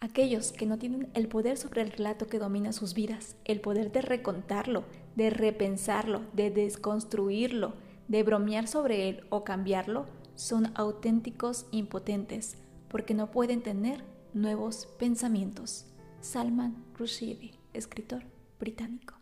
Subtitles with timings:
[0.00, 3.90] Aquellos que no tienen el poder sobre el relato que domina sus vidas, el poder
[3.90, 4.84] de recontarlo,
[5.16, 7.74] de repensarlo, de desconstruirlo,
[8.06, 10.06] de bromear sobre él o cambiarlo,
[10.36, 12.58] son auténticos impotentes
[12.88, 15.86] porque no pueden tener nuevos pensamientos.
[16.20, 18.22] Salman Rushdie, escritor
[18.60, 19.14] británico.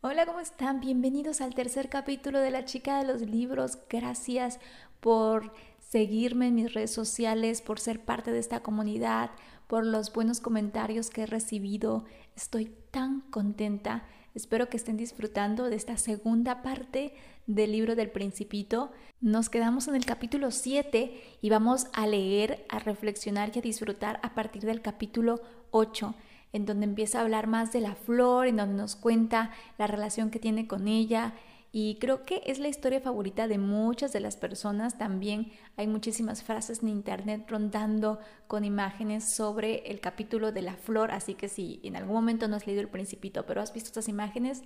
[0.00, 0.80] Hola, ¿cómo están?
[0.80, 3.78] Bienvenidos al tercer capítulo de La chica de los libros.
[3.88, 4.58] Gracias
[4.98, 9.30] por seguirme en mis redes sociales, por ser parte de esta comunidad,
[9.66, 12.04] por los buenos comentarios que he recibido.
[12.36, 14.04] Estoy tan contenta.
[14.34, 17.14] Espero que estén disfrutando de esta segunda parte
[17.46, 18.92] del libro del principito.
[19.20, 24.20] Nos quedamos en el capítulo 7 y vamos a leer, a reflexionar y a disfrutar
[24.22, 26.14] a partir del capítulo 8
[26.52, 30.30] en donde empieza a hablar más de la flor, en donde nos cuenta la relación
[30.30, 31.34] que tiene con ella,
[31.78, 34.96] y creo que es la historia favorita de muchas de las personas.
[34.96, 41.10] También hay muchísimas frases en internet rondando con imágenes sobre el capítulo de la flor,
[41.10, 44.08] así que si en algún momento no has leído el principito, pero has visto estas
[44.08, 44.62] imágenes,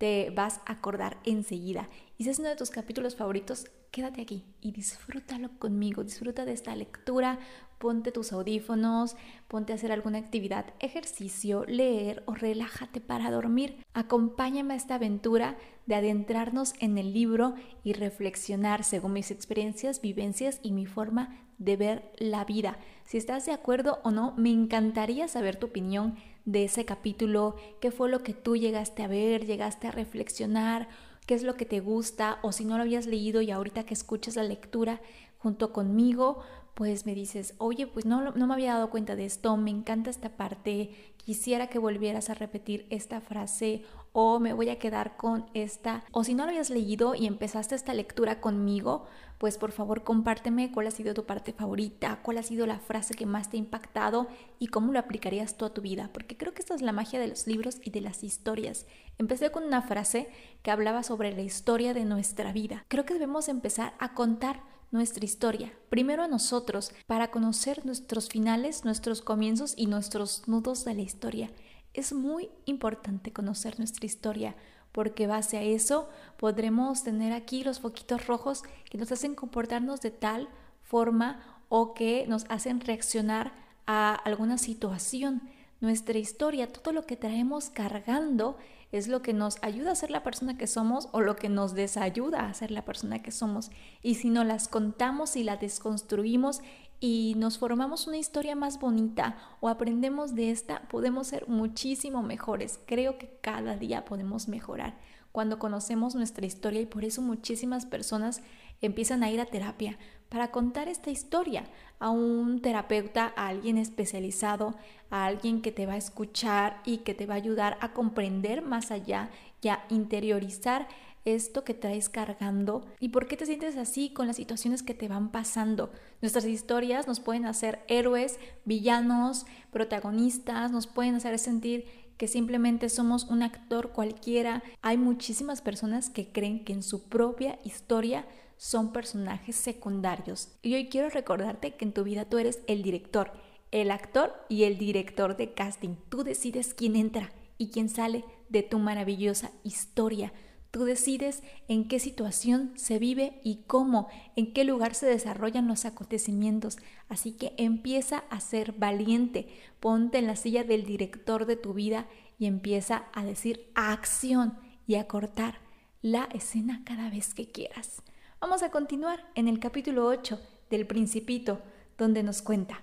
[0.00, 1.90] te vas a acordar enseguida.
[2.16, 6.54] Y si es uno de tus capítulos favoritos, quédate aquí y disfrútalo conmigo, disfruta de
[6.54, 7.38] esta lectura,
[7.76, 9.14] ponte tus audífonos,
[9.46, 13.84] ponte a hacer alguna actividad, ejercicio, leer o relájate para dormir.
[13.92, 17.54] Acompáñame a esta aventura de adentrarnos en el libro
[17.84, 22.78] y reflexionar según mis experiencias, vivencias y mi forma de ver la vida.
[23.04, 27.90] Si estás de acuerdo o no, me encantaría saber tu opinión de ese capítulo, qué
[27.90, 30.88] fue lo que tú llegaste a ver, llegaste a reflexionar,
[31.26, 33.94] qué es lo que te gusta o si no lo habías leído y ahorita que
[33.94, 35.00] escuchas la lectura
[35.38, 36.42] junto conmigo,
[36.74, 40.10] pues me dices, oye, pues no, no me había dado cuenta de esto, me encanta
[40.10, 45.46] esta parte, quisiera que volvieras a repetir esta frase o me voy a quedar con
[45.54, 49.06] esta, o si no lo habías leído y empezaste esta lectura conmigo,
[49.38, 53.14] pues por favor compárteme cuál ha sido tu parte favorita, cuál ha sido la frase
[53.14, 54.26] que más te ha impactado
[54.58, 57.20] y cómo lo aplicarías tú a tu vida, porque creo que esta es la magia
[57.20, 58.86] de los libros y de las historias.
[59.18, 60.28] Empecé con una frase
[60.62, 62.84] que hablaba sobre la historia de nuestra vida.
[62.88, 68.84] Creo que debemos empezar a contar nuestra historia, primero a nosotros, para conocer nuestros finales,
[68.84, 71.50] nuestros comienzos y nuestros nudos de la historia.
[71.94, 74.56] Es muy importante conocer nuestra historia
[74.92, 80.10] porque base a eso podremos tener aquí los foquitos rojos que nos hacen comportarnos de
[80.10, 80.48] tal
[80.82, 83.52] forma o que nos hacen reaccionar
[83.86, 85.42] a alguna situación.
[85.80, 88.58] Nuestra historia, todo lo que traemos cargando
[88.92, 91.74] es lo que nos ayuda a ser la persona que somos o lo que nos
[91.74, 93.70] desayuda a ser la persona que somos.
[94.02, 96.60] Y si no las contamos y la desconstruimos
[96.98, 102.80] y nos formamos una historia más bonita o aprendemos de esta, podemos ser muchísimo mejores.
[102.86, 104.98] Creo que cada día podemos mejorar
[105.32, 108.42] cuando conocemos nuestra historia y por eso muchísimas personas
[108.80, 109.98] empiezan a ir a terapia
[110.28, 111.64] para contar esta historia
[111.98, 114.74] a un terapeuta, a alguien especializado,
[115.10, 118.62] a alguien que te va a escuchar y que te va a ayudar a comprender
[118.62, 119.30] más allá
[119.60, 120.88] y a interiorizar
[121.24, 125.08] esto que traes cargando y por qué te sientes así con las situaciones que te
[125.08, 125.90] van pasando.
[126.22, 131.84] Nuestras historias nos pueden hacer héroes, villanos, protagonistas, nos pueden hacer sentir
[132.16, 134.62] que simplemente somos un actor cualquiera.
[134.82, 138.26] Hay muchísimas personas que creen que en su propia historia
[138.60, 140.50] son personajes secundarios.
[140.60, 143.32] Y hoy quiero recordarte que en tu vida tú eres el director,
[143.70, 145.94] el actor y el director de casting.
[146.10, 150.34] Tú decides quién entra y quién sale de tu maravillosa historia.
[150.70, 155.86] Tú decides en qué situación se vive y cómo, en qué lugar se desarrollan los
[155.86, 156.76] acontecimientos.
[157.08, 159.48] Así que empieza a ser valiente,
[159.80, 164.96] ponte en la silla del director de tu vida y empieza a decir acción y
[164.96, 165.60] a cortar
[166.02, 168.02] la escena cada vez que quieras.
[168.40, 170.40] Vamos a continuar en el capítulo 8
[170.70, 171.60] del Principito,
[171.98, 172.80] donde nos cuenta.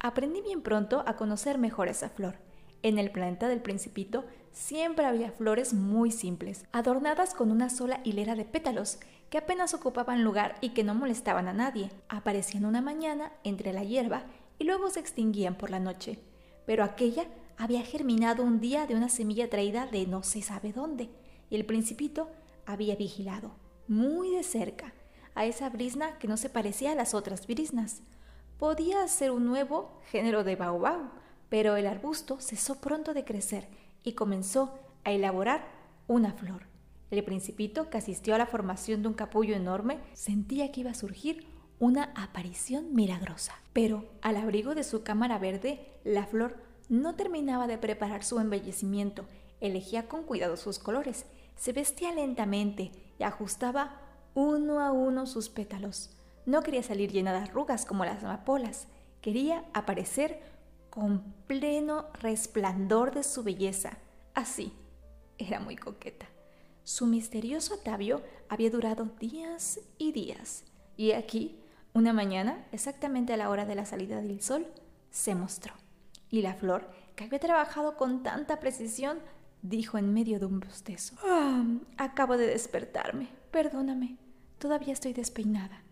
[0.00, 2.36] Aprendí bien pronto a conocer mejor esa flor.
[2.82, 8.34] En el planeta del Principito siempre había flores muy simples, adornadas con una sola hilera
[8.34, 8.98] de pétalos,
[9.28, 11.90] que apenas ocupaban lugar y que no molestaban a nadie.
[12.08, 14.22] Aparecían una mañana entre la hierba
[14.58, 16.18] y luego se extinguían por la noche.
[16.64, 17.26] Pero aquella
[17.58, 21.10] había germinado un día de una semilla traída de no se sabe dónde,
[21.50, 22.30] y el Principito
[22.64, 23.52] había vigilado
[23.88, 24.92] muy de cerca
[25.34, 28.02] a esa brisna que no se parecía a las otras brisnas.
[28.58, 31.10] Podía ser un nuevo género de baobab,
[31.48, 33.68] pero el arbusto cesó pronto de crecer
[34.02, 35.64] y comenzó a elaborar
[36.06, 36.66] una flor.
[37.10, 40.94] El principito, que asistió a la formación de un capullo enorme, sentía que iba a
[40.94, 41.46] surgir
[41.78, 43.54] una aparición milagrosa.
[43.72, 46.56] Pero al abrigo de su cámara verde, la flor
[46.88, 49.26] no terminaba de preparar su embellecimiento.
[49.60, 51.26] Elegía con cuidado sus colores,
[51.56, 54.00] se vestía lentamente y ajustaba
[54.34, 56.10] uno a uno sus pétalos.
[56.46, 58.86] No quería salir llena de arrugas como las amapolas,
[59.20, 60.40] quería aparecer
[60.90, 63.98] con pleno resplandor de su belleza.
[64.34, 64.72] Así,
[65.38, 66.26] era muy coqueta.
[66.84, 70.64] Su misterioso atavío había durado días y días,
[70.96, 71.60] y aquí,
[71.92, 74.66] una mañana, exactamente a la hora de la salida del sol,
[75.10, 75.74] se mostró.
[76.30, 79.18] Y la flor, que había trabajado con tanta precisión,
[79.62, 81.16] dijo en medio de un bostezo.
[81.24, 81.64] Ah,
[81.96, 83.28] acabo de despertarme.
[83.50, 84.16] Perdóname.
[84.58, 85.82] Todavía estoy despeinada.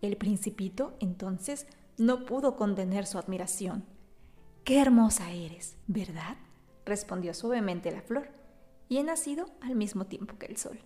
[0.00, 1.66] El principito, entonces,
[1.98, 3.84] no pudo contener su admiración.
[4.64, 6.36] Qué hermosa eres, ¿verdad?
[6.84, 8.28] respondió suavemente la flor,
[8.88, 10.78] y he nacido al mismo tiempo que el sol.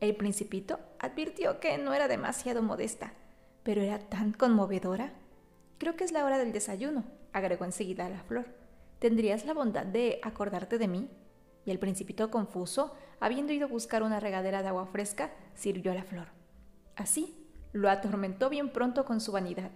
[0.00, 3.14] El principito advirtió que no era demasiado modesta,
[3.62, 5.14] pero era tan conmovedora.
[5.78, 8.46] Creo que es la hora del desayuno, agregó enseguida la flor.
[8.98, 11.08] ¿Tendrías la bondad de acordarte de mí?
[11.66, 15.96] Y el principito confuso, habiendo ido a buscar una regadera de agua fresca, sirvió a
[15.96, 16.28] la flor.
[16.94, 19.70] Así, lo atormentó bien pronto con su vanidad,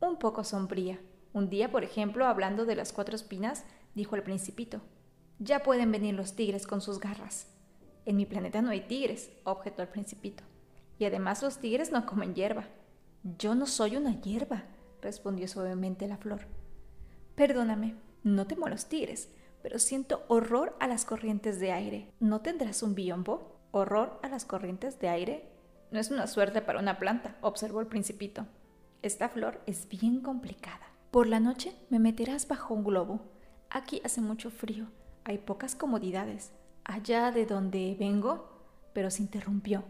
[0.00, 1.00] un poco sombría.
[1.32, 3.64] Un día, por ejemplo, hablando de las cuatro espinas,
[3.94, 4.82] dijo el principito,
[5.38, 7.46] Ya pueden venir los tigres con sus garras.
[8.04, 10.44] En mi planeta no hay tigres, objetó el principito.
[10.98, 12.64] Y además los tigres no comen hierba.
[13.38, 14.64] Yo no soy una hierba,
[15.00, 16.46] respondió suavemente la flor.
[17.34, 19.30] Perdóname, no temo a los tigres,
[19.66, 22.12] pero siento horror a las corrientes de aire.
[22.20, 23.58] ¿No tendrás un biombo?
[23.72, 25.50] ¿Horror a las corrientes de aire?
[25.90, 28.46] No es una suerte para una planta, observó el principito.
[29.02, 30.86] Esta flor es bien complicada.
[31.10, 33.22] Por la noche me meterás bajo un globo.
[33.68, 34.86] Aquí hace mucho frío,
[35.24, 36.52] hay pocas comodidades.
[36.84, 38.48] Allá de donde vengo,
[38.92, 39.82] pero se interrumpió.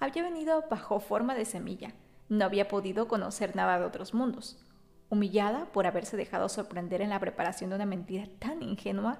[0.00, 1.92] Había venido bajo forma de semilla.
[2.30, 4.64] No había podido conocer nada de otros mundos.
[5.10, 9.18] Humillada por haberse dejado sorprender en la preparación de una mentira tan ingenua,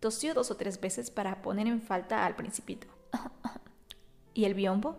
[0.00, 2.86] tosió dos o tres veces para poner en falta al principito.
[4.34, 4.98] ¿Y el biombo?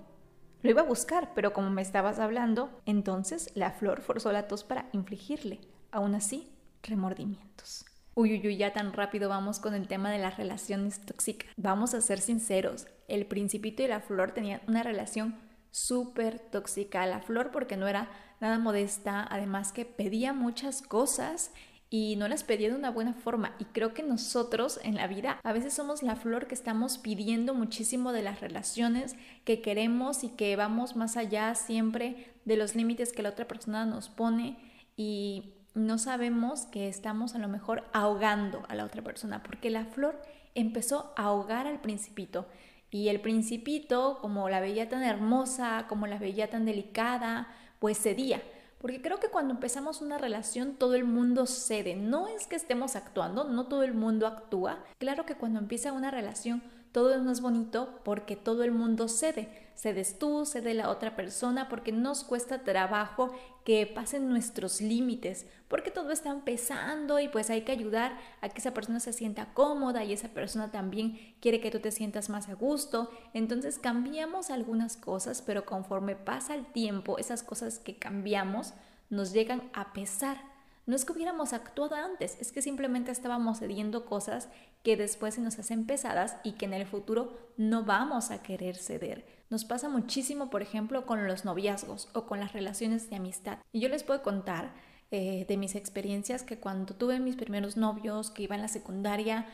[0.64, 4.64] Lo iba a buscar, pero como me estabas hablando, entonces la flor forzó la tos
[4.64, 5.60] para infligirle,
[5.92, 6.52] aún así,
[6.84, 7.86] remordimientos.
[8.14, 11.50] Uy, uy, uy, ya tan rápido vamos con el tema de las relaciones tóxicas.
[11.58, 15.40] Vamos a ser sinceros, el principito y la flor tenían una relación
[15.72, 17.06] súper tóxica.
[17.06, 18.10] La flor porque no era
[18.42, 21.52] nada modesta, además que pedía muchas cosas
[21.94, 23.54] y no las pedía de una buena forma.
[23.60, 27.54] Y creo que nosotros en la vida a veces somos la flor que estamos pidiendo
[27.54, 33.12] muchísimo de las relaciones que queremos y que vamos más allá siempre de los límites
[33.12, 34.58] que la otra persona nos pone
[34.96, 39.86] y no sabemos que estamos a lo mejor ahogando a la otra persona porque la
[39.86, 40.22] flor
[40.56, 42.48] empezó a ahogar al principito.
[42.90, 47.48] Y el principito, como la veía tan hermosa, como la veía tan delicada,
[47.82, 48.44] pues cedía.
[48.78, 51.96] Porque creo que cuando empezamos una relación todo el mundo cede.
[51.96, 54.84] No es que estemos actuando, no todo el mundo actúa.
[55.00, 56.62] Claro que cuando empieza una relación
[56.92, 59.50] todo es más bonito porque todo el mundo cede.
[59.76, 63.32] Cedes tú, cede la otra persona porque nos cuesta trabajo
[63.64, 68.60] que pasen nuestros límites, porque todo está empezando y pues hay que ayudar a que
[68.60, 72.50] esa persona se sienta cómoda y esa persona también quiere que tú te sientas más
[72.50, 73.10] a gusto.
[73.34, 78.74] Entonces cambiamos algunas cosas, pero conforme pasa el tiempo, esas cosas que cambiamos
[79.10, 80.51] nos llegan a pesar.
[80.92, 84.50] No es que hubiéramos actuado antes, es que simplemente estábamos cediendo cosas
[84.84, 88.76] que después se nos hacen pesadas y que en el futuro no vamos a querer
[88.76, 89.26] ceder.
[89.50, 93.60] Nos pasa muchísimo, por ejemplo, con los noviazgos o con las relaciones de amistad.
[93.72, 94.74] Y yo les puedo contar
[95.12, 99.46] eh, de mis experiencias que cuando tuve mis primeros novios, que iba en la secundaria,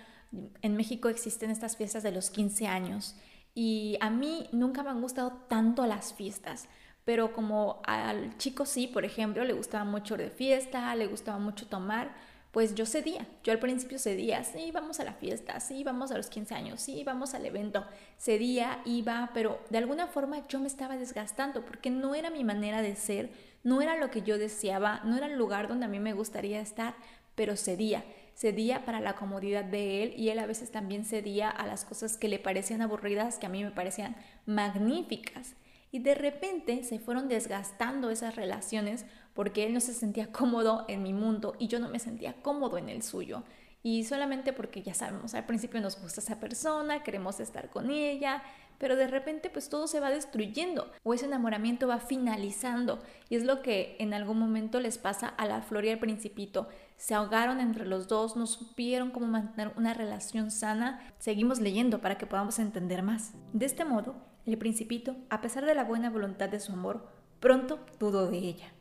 [0.64, 3.16] en México existen estas fiestas de los 15 años.
[3.54, 6.68] Y a mí nunca me han gustado tanto las fiestas
[7.08, 11.66] pero como al chico sí, por ejemplo, le gustaba mucho de fiesta, le gustaba mucho
[11.66, 12.14] tomar,
[12.52, 13.26] pues yo cedía.
[13.46, 16.82] Yo al principio cedía, sí, vamos a la fiesta, sí, vamos a los 15 años,
[16.82, 17.86] sí, vamos al evento.
[18.20, 22.82] Cedía, iba, pero de alguna forma yo me estaba desgastando porque no era mi manera
[22.82, 23.30] de ser,
[23.64, 26.60] no era lo que yo deseaba, no era el lugar donde a mí me gustaría
[26.60, 26.94] estar,
[27.36, 28.04] pero cedía.
[28.36, 32.18] Cedía para la comodidad de él y él a veces también cedía a las cosas
[32.18, 35.56] que le parecían aburridas, que a mí me parecían magníficas.
[35.92, 41.04] Y de repente se fueron desgastando esas relaciones porque él no se sentía cómodo en
[41.04, 43.44] mi mundo y yo no me sentía cómodo en el suyo.
[43.84, 48.44] Y solamente porque ya sabemos, al principio nos gusta esa persona, queremos estar con ella,
[48.80, 53.44] pero de repente pues todo se va destruyendo o ese enamoramiento va finalizando y es
[53.44, 56.68] lo que en algún momento les pasa a la flor y al principito.
[56.96, 61.14] Se ahogaron entre los dos, no supieron cómo mantener una relación sana.
[61.20, 63.34] Seguimos leyendo para que podamos entender más.
[63.54, 64.16] De este modo,
[64.48, 67.08] el principito, a pesar de la buena voluntad de su amor,
[67.40, 68.72] pronto dudó de ella.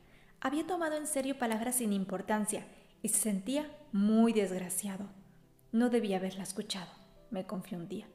[0.41, 2.67] Había tomado en serio palabras sin importancia
[3.03, 5.07] y se sentía muy desgraciado.
[5.73, 6.91] No debía haberla escuchado,
[7.31, 8.07] me confió un día.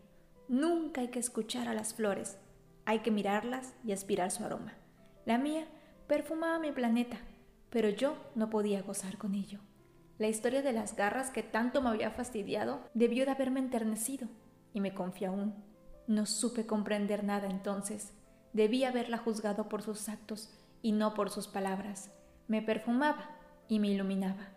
[0.47, 2.37] Nunca hay que escuchar a las flores,
[2.85, 4.73] hay que mirarlas y aspirar su aroma.
[5.25, 5.65] La mía
[6.07, 7.17] perfumaba mi planeta,
[7.69, 9.59] pero yo no podía gozar con ello.
[10.17, 14.27] La historia de las garras que tanto me había fastidiado debió de haberme enternecido,
[14.73, 15.70] y me confié aún.
[16.07, 18.13] No supe comprender nada entonces.
[18.53, 22.11] Debí haberla juzgado por sus actos y no por sus palabras.
[22.47, 23.29] Me perfumaba
[23.67, 24.49] y me iluminaba.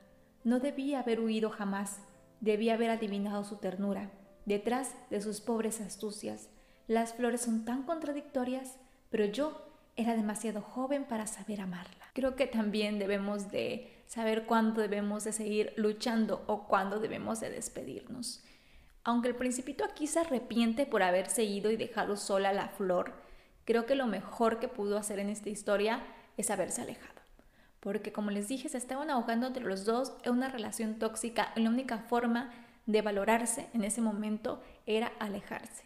[0.42, 2.00] No debía haber huido jamás,
[2.40, 4.10] debía haber adivinado su ternura,
[4.44, 6.48] detrás de sus pobres astucias.
[6.86, 8.76] Las flores son tan contradictorias,
[9.10, 9.64] pero yo
[9.96, 12.04] era demasiado joven para saber amarla.
[12.14, 17.50] Creo que también debemos de saber cuándo debemos de seguir luchando o cuándo debemos de
[17.50, 18.44] despedirnos.
[19.04, 23.12] Aunque el principito aquí se arrepiente por haberse ido y dejado sola la flor,
[23.66, 26.02] creo que lo mejor que pudo hacer en esta historia
[26.38, 27.20] es haberse alejado.
[27.80, 31.60] Porque como les dije, se estaban ahogando entre los dos en una relación tóxica y
[31.60, 32.50] la única forma
[32.86, 35.84] de valorarse en ese momento era alejarse.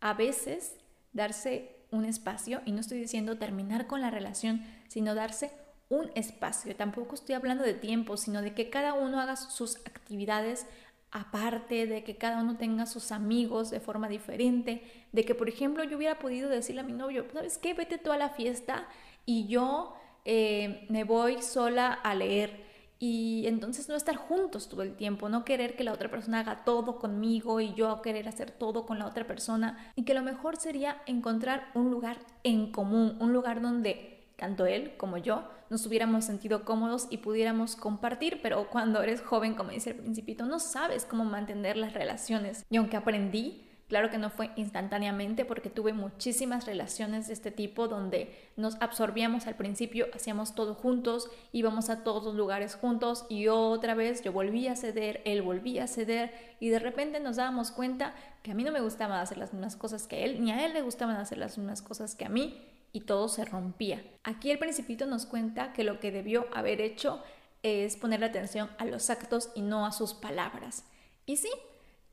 [0.00, 0.76] A veces
[1.12, 5.52] darse un espacio, y no estoy diciendo terminar con la relación, sino darse
[5.90, 6.74] un espacio.
[6.74, 10.66] Tampoco estoy hablando de tiempo, sino de que cada uno haga sus actividades
[11.12, 15.84] aparte, de que cada uno tenga sus amigos de forma diferente, de que, por ejemplo,
[15.84, 17.74] yo hubiera podido decirle a mi novio, ¿sabes qué?
[17.74, 18.88] Vete toda la fiesta
[19.26, 24.94] y yo eh, me voy sola a leer y entonces no estar juntos todo el
[24.94, 28.86] tiempo, no querer que la otra persona haga todo conmigo y yo querer hacer todo
[28.86, 33.32] con la otra persona y que lo mejor sería encontrar un lugar en común, un
[33.32, 39.02] lugar donde tanto él como yo nos hubiéramos sentido cómodos y pudiéramos compartir, pero cuando
[39.02, 42.62] eres joven, como dice el principito, no sabes cómo mantener las relaciones.
[42.68, 47.88] Y aunque aprendí Claro que no fue instantáneamente porque tuve muchísimas relaciones de este tipo
[47.88, 53.48] donde nos absorbíamos al principio, hacíamos todo juntos, íbamos a todos los lugares juntos y
[53.48, 57.70] otra vez yo volvía a ceder, él volvía a ceder y de repente nos dábamos
[57.70, 60.64] cuenta que a mí no me gustaban hacer las mismas cosas que él, ni a
[60.64, 62.62] él le gustaban hacer las mismas cosas que a mí
[62.92, 64.02] y todo se rompía.
[64.22, 67.22] Aquí el principito nos cuenta que lo que debió haber hecho
[67.62, 70.84] es poner atención a los actos y no a sus palabras.
[71.26, 71.50] Y sí,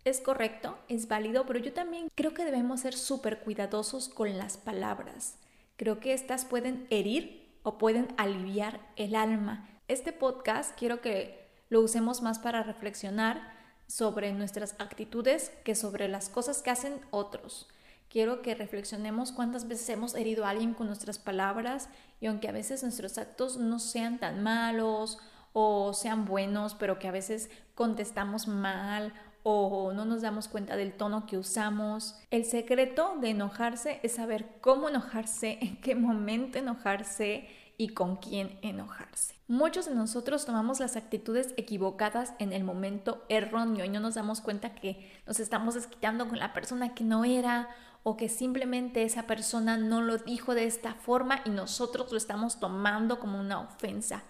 [0.06, 4.58] es correcto, es válido, pero yo también creo que debemos ser súper cuidadosos con las
[4.58, 5.36] palabras.
[5.76, 9.68] Creo que estas pueden herir o pueden aliviar el alma.
[9.88, 13.58] Este podcast quiero que lo usemos más para reflexionar
[13.88, 17.68] sobre nuestras actitudes que sobre las cosas que hacen otros.
[18.10, 21.90] Quiero que reflexionemos cuántas veces hemos herido a alguien con nuestras palabras
[22.20, 25.20] y aunque a veces nuestros actos no sean tan malos
[25.54, 29.14] o sean buenos, pero que a veces contestamos mal
[29.44, 32.20] o no nos damos cuenta del tono que usamos.
[32.32, 37.48] El secreto de enojarse es saber cómo enojarse, en qué momento enojarse
[37.78, 39.36] y con quién enojarse.
[39.48, 44.42] Muchos de nosotros tomamos las actitudes equivocadas en el momento erróneo y no nos damos
[44.42, 47.70] cuenta que nos estamos desquitando con la persona que no era
[48.10, 52.60] o que simplemente esa persona no lo dijo de esta forma y nosotros lo estamos
[52.60, 54.24] tomando como una ofensa.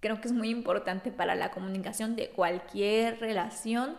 [0.00, 3.96] Creo que es muy importante para la comunicación de cualquier relación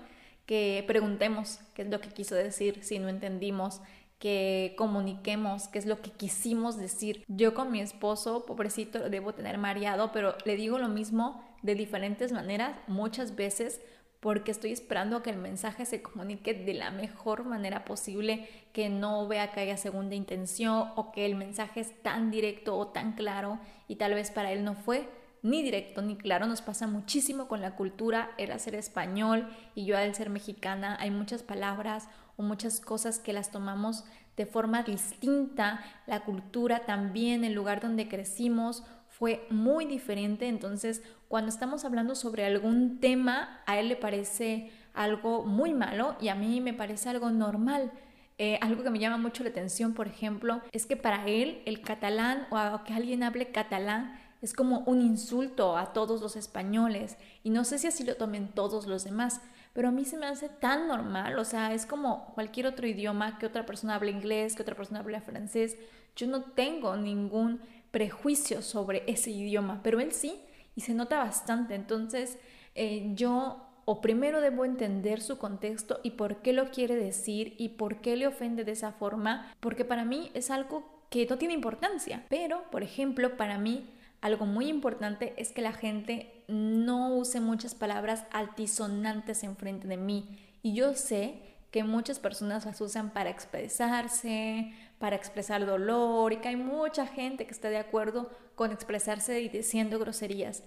[0.47, 3.81] que preguntemos qué es lo que quiso decir si no entendimos,
[4.17, 7.23] que comuniquemos qué es lo que quisimos decir.
[7.27, 12.31] Yo con mi esposo, pobrecito, debo tener mareado, pero le digo lo mismo de diferentes
[12.31, 13.79] maneras muchas veces
[14.19, 18.89] porque estoy esperando a que el mensaje se comunique de la mejor manera posible, que
[18.89, 23.13] no vea que haya segunda intención o que el mensaje es tan directo o tan
[23.13, 25.09] claro y tal vez para él no fue
[25.41, 26.47] ni directo ni claro.
[26.47, 31.11] Nos pasa muchísimo con la cultura, el ser español y yo al ser mexicana, hay
[31.11, 34.03] muchas palabras o muchas cosas que las tomamos
[34.35, 35.81] de forma distinta.
[36.07, 40.47] La cultura también, el lugar donde crecimos fue muy diferente.
[40.47, 46.29] Entonces, cuando estamos hablando sobre algún tema, a él le parece algo muy malo y
[46.29, 47.91] a mí me parece algo normal.
[48.39, 51.81] Eh, algo que me llama mucho la atención, por ejemplo, es que para él el
[51.81, 57.15] catalán o que alguien hable catalán es como un insulto a todos los españoles.
[57.43, 59.39] Y no sé si así lo tomen todos los demás,
[59.73, 63.37] pero a mí se me hace tan normal, o sea, es como cualquier otro idioma
[63.37, 65.77] que otra persona hable inglés, que otra persona hable francés,
[66.15, 70.41] yo no tengo ningún prejuicio sobre ese idioma, pero él sí
[70.79, 72.37] y se nota bastante, entonces
[72.73, 77.67] eh, yo o primero debo entender su contexto y por qué lo quiere decir y
[77.67, 81.53] por qué le ofende de esa forma, porque para mí es algo que no tiene
[81.53, 83.89] importancia, pero por ejemplo para mí
[84.21, 90.39] algo muy importante es que la gente no use muchas palabras altisonantes enfrente de mí.
[90.63, 96.49] Y yo sé que muchas personas las usan para expresarse, para expresar dolor y que
[96.49, 100.63] hay mucha gente que está de acuerdo con expresarse y diciendo groserías.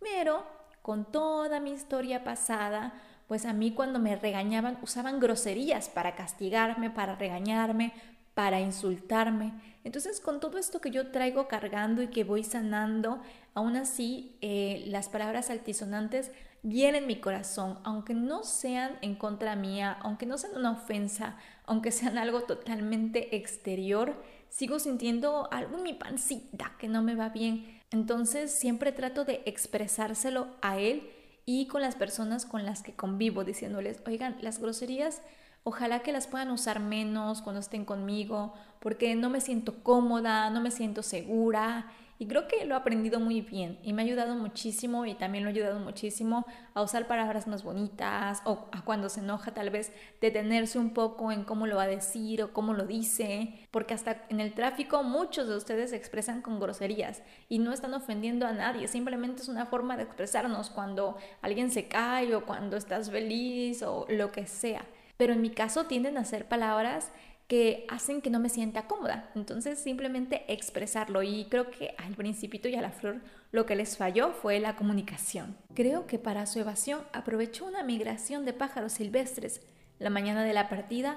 [0.00, 0.44] Pero
[0.82, 6.90] con toda mi historia pasada, pues a mí cuando me regañaban usaban groserías para castigarme,
[6.90, 7.92] para regañarme,
[8.34, 9.52] para insultarme.
[9.84, 13.20] Entonces, con todo esto que yo traigo cargando y que voy sanando,
[13.54, 16.30] aún así eh, las palabras altisonantes
[16.62, 21.36] vienen en mi corazón, aunque no sean en contra mía, aunque no sean una ofensa,
[21.64, 27.28] aunque sean algo totalmente exterior, sigo sintiendo algo en mi pancita que no me va
[27.28, 27.80] bien.
[27.90, 31.10] Entonces siempre trato de expresárselo a él
[31.46, 35.22] y con las personas con las que convivo, diciéndoles, oigan, las groserías
[35.64, 40.62] Ojalá que las puedan usar menos cuando estén conmigo, porque no me siento cómoda, no
[40.62, 41.92] me siento segura.
[42.20, 45.44] Y creo que lo he aprendido muy bien y me ha ayudado muchísimo y también
[45.44, 49.70] lo ha ayudado muchísimo a usar palabras más bonitas o a cuando se enoja tal
[49.70, 53.94] vez detenerse un poco en cómo lo va a decir o cómo lo dice, porque
[53.94, 58.48] hasta en el tráfico muchos de ustedes se expresan con groserías y no están ofendiendo
[58.48, 63.12] a nadie, simplemente es una forma de expresarnos cuando alguien se cae o cuando estás
[63.12, 64.84] feliz o lo que sea.
[65.18, 67.10] Pero en mi caso tienden a ser palabras
[67.48, 69.30] que hacen que no me sienta cómoda.
[69.34, 73.96] Entonces simplemente expresarlo y creo que al principito y a la flor lo que les
[73.96, 75.56] falló fue la comunicación.
[75.74, 79.62] Creo que para su evasión aprovechó una migración de pájaros silvestres.
[79.98, 81.16] La mañana de la partida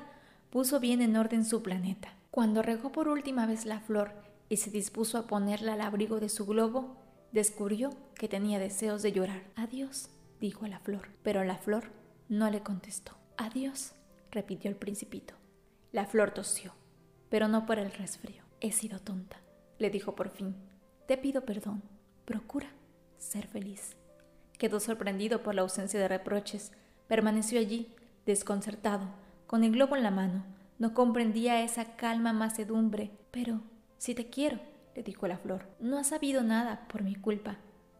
[0.49, 2.13] puso bien en orden su planeta.
[2.31, 4.13] Cuando regó por última vez la flor
[4.47, 6.95] y se dispuso a ponerla al abrigo de su globo,
[7.33, 9.43] descubrió que tenía deseos de llorar.
[9.57, 10.09] Adiós,
[10.39, 11.91] dijo a la flor, pero la flor
[12.29, 13.17] no le contestó.
[13.35, 13.91] Adiós,
[14.31, 15.40] repitió el principito.
[15.91, 16.73] La flor tosió,
[17.29, 18.43] pero no por el resfrío.
[18.61, 19.41] He sido tonta,
[19.77, 20.55] le dijo por fin.
[21.05, 21.83] Te pido perdón.
[22.23, 22.69] Procura
[23.17, 23.97] ser feliz.
[24.57, 26.71] Quedó sorprendido por la ausencia de reproches.
[27.07, 27.93] Permaneció allí,
[28.25, 29.09] desconcertado,
[29.47, 30.45] con el globo en la mano.
[30.79, 33.11] No comprendía esa calma macedumbre.
[33.31, 33.59] Pero,
[33.97, 34.59] si te quiero,
[34.95, 37.57] le dijo la flor, no has sabido nada por mi culpa.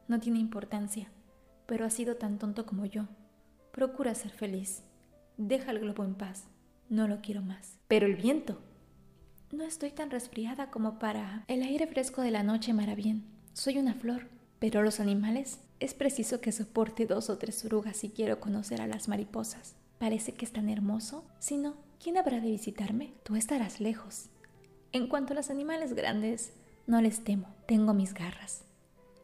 [0.07, 1.09] No tiene importancia,
[1.65, 3.07] pero has sido tan tonto como yo.
[3.71, 4.83] Procura ser feliz.
[5.35, 6.47] Deja el globo en paz.
[6.91, 7.79] No lo quiero más.
[7.87, 8.61] Pero el viento.
[9.49, 11.45] No estoy tan resfriada como para...
[11.47, 13.23] El aire fresco de la noche me hará bien.
[13.53, 14.27] Soy una flor.
[14.59, 15.59] Pero los animales...
[15.79, 19.75] Es preciso que soporte dos o tres orugas si quiero conocer a las mariposas.
[19.99, 21.23] Parece que es tan hermoso.
[21.39, 23.13] Si no, ¿quién habrá de visitarme?
[23.23, 24.25] Tú estarás lejos.
[24.91, 26.51] En cuanto a los animales grandes,
[26.87, 27.47] no les temo.
[27.67, 28.65] Tengo mis garras.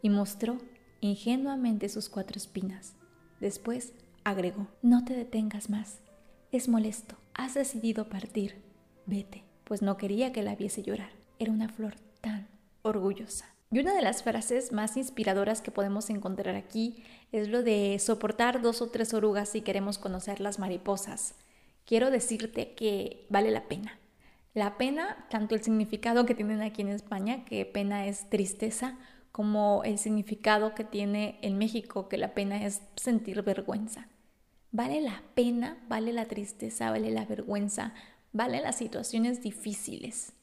[0.02, 0.58] Y mostró
[1.02, 2.94] ingenuamente sus cuatro espinas.
[3.42, 3.92] Después
[4.24, 6.00] agregó, no te detengas más.
[6.54, 7.18] Es molesto.
[7.38, 8.56] Has decidido partir.
[9.06, 9.44] Vete.
[9.64, 11.12] Pues no quería que la viese llorar.
[11.40, 12.48] Era una flor tan
[12.82, 13.46] orgullosa.
[13.72, 18.62] Y una de las frases más inspiradoras que podemos encontrar aquí es lo de soportar
[18.62, 21.36] dos o tres orugas si queremos conocer las mariposas.
[21.86, 24.00] Quiero decirte que vale la pena.
[24.54, 28.98] La pena, tanto el significado que tienen aquí en España, que pena es tristeza,
[29.32, 34.08] como el significado que tiene en México, que la pena es sentir vergüenza.
[34.78, 37.96] Vale la pena, vale la tristeza, vale la vergüenza,
[38.32, 40.34] vale las situaciones difíciles.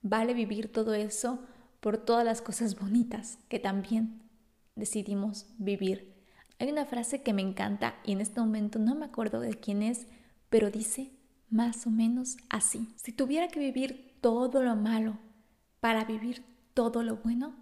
[0.00, 1.40] Vale vivir todo eso
[1.80, 4.22] por todas las cosas bonitas que también
[4.76, 6.14] decidimos vivir.
[6.58, 9.82] Hay una frase que me encanta y en este momento no me acuerdo de quién
[9.82, 10.06] es,
[10.48, 11.10] pero dice
[11.50, 12.94] más o menos así.
[12.96, 15.18] Si tuviera que vivir todo lo malo
[15.80, 17.54] para vivir todo lo bueno,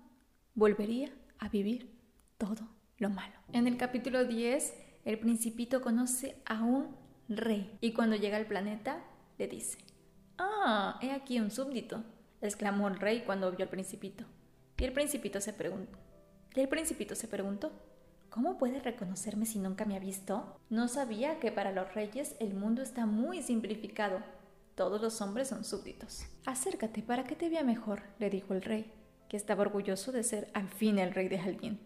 [0.55, 1.91] volvería a vivir
[2.39, 3.35] todo lo malo.
[3.53, 6.97] En el capítulo 10 el principito conoce a un
[7.29, 9.03] rey y cuando llega al planeta
[9.39, 9.79] le dice,
[10.43, 12.03] Ah, he aquí un súbdito,
[12.41, 14.25] exclamó el rey cuando vio al principito.
[14.79, 15.99] Y el principito se preguntó,
[16.55, 17.71] el principito se preguntó,
[18.31, 20.59] ¿cómo puede reconocerme si nunca me ha visto?
[20.71, 24.23] No sabía que para los reyes el mundo está muy simplificado.
[24.75, 26.25] Todos los hombres son súbditos.
[26.47, 28.91] Acércate para que te vea mejor, le dijo el rey,
[29.29, 31.81] que estaba orgulloso de ser al fin el rey de alguien.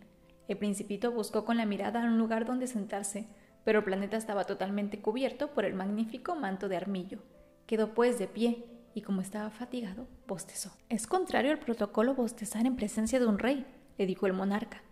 [0.49, 3.29] El principito buscó con la mirada un lugar donde sentarse,
[3.65, 7.21] pero el planeta estaba totalmente cubierto por el magnífico manto de armillo.
[7.67, 10.73] Quedó pues de pie y como estaba fatigado, bostezó.
[10.89, 13.67] Es contrario al protocolo bostezar en presencia de un rey,
[13.99, 14.83] le dijo el monarca.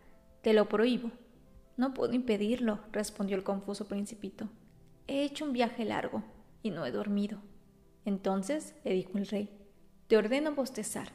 [0.40, 1.10] Te lo prohíbo.
[1.76, 4.48] No puedo impedirlo, respondió el confuso principito.
[5.06, 6.24] He hecho un viaje largo
[6.62, 7.38] y no he dormido.
[8.04, 9.50] Entonces, le dijo el rey,
[10.08, 11.08] te ordeno bostezar.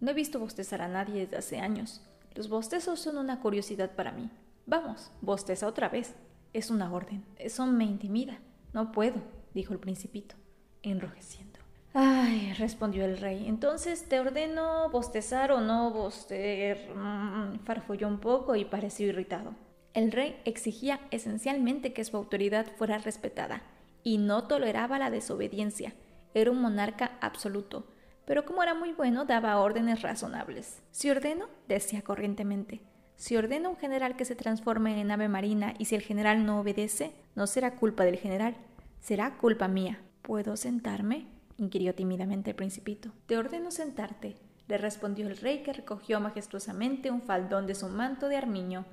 [0.00, 2.02] No he visto bostezar a nadie desde hace años.
[2.34, 4.30] Los bostezos son una curiosidad para mí.
[4.66, 6.14] Vamos, bosteza otra vez.
[6.52, 7.24] Es una orden.
[7.36, 8.38] Eso me intimida.
[8.72, 9.16] No puedo,
[9.52, 10.36] dijo el principito,
[10.82, 11.58] enrojeciendo.
[11.92, 13.48] Ay, respondió el rey.
[13.48, 16.94] Entonces te ordeno bostezar o no bostecer.
[16.94, 19.54] Mm, farfulló un poco y pareció irritado.
[19.92, 23.62] El rey exigía esencialmente que su autoridad fuera respetada
[24.04, 25.94] y no toleraba la desobediencia.
[26.32, 27.88] Era un monarca absoluto
[28.24, 30.82] pero como era muy bueno daba órdenes razonables.
[30.90, 32.82] Si ordeno, decía corrientemente,
[33.16, 36.46] si ordeno a un general que se transforme en ave marina y si el general
[36.46, 38.56] no obedece, no será culpa del general,
[39.00, 40.00] será culpa mía.
[40.22, 41.26] ¿Puedo sentarme?
[41.58, 43.12] inquirió tímidamente el principito.
[43.26, 44.36] Te ordeno sentarte,
[44.70, 48.86] le respondió el rey que recogió majestuosamente un faldón de su manto de armiño.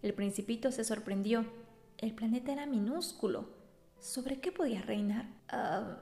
[0.00, 1.44] El principito se sorprendió.
[1.98, 3.48] El planeta era minúsculo.
[3.98, 5.26] ¿Sobre qué podía reinar?
[5.48, 5.98] Ah,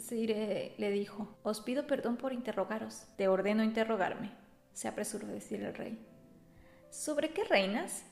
[0.00, 3.04] Sire, le dijo, os pido perdón por interrogaros.
[3.16, 4.32] Te ordeno interrogarme,
[4.72, 5.98] se apresuró a decir el rey.
[6.90, 8.04] ¿Sobre qué reinas?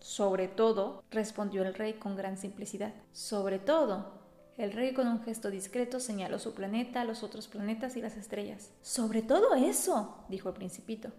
[0.00, 2.94] Sobre todo, respondió el rey con gran simplicidad.
[3.12, 4.18] Sobre todo.
[4.56, 8.72] El rey con un gesto discreto señaló su planeta, los otros planetas y las estrellas.
[8.82, 11.12] Sobre todo eso, dijo el principito.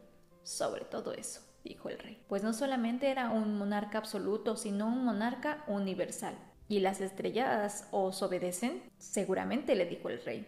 [0.43, 2.21] Sobre todo eso, dijo el rey.
[2.27, 6.35] Pues no solamente era un monarca absoluto, sino un monarca universal.
[6.69, 8.83] ¿Y las estrellas os obedecen?
[8.99, 10.45] Seguramente, le dijo el rey.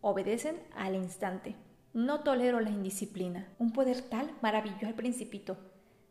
[0.00, 1.56] Obedecen al instante.
[1.92, 3.52] No tolero la indisciplina.
[3.58, 5.56] Un poder tal maravilló al principito.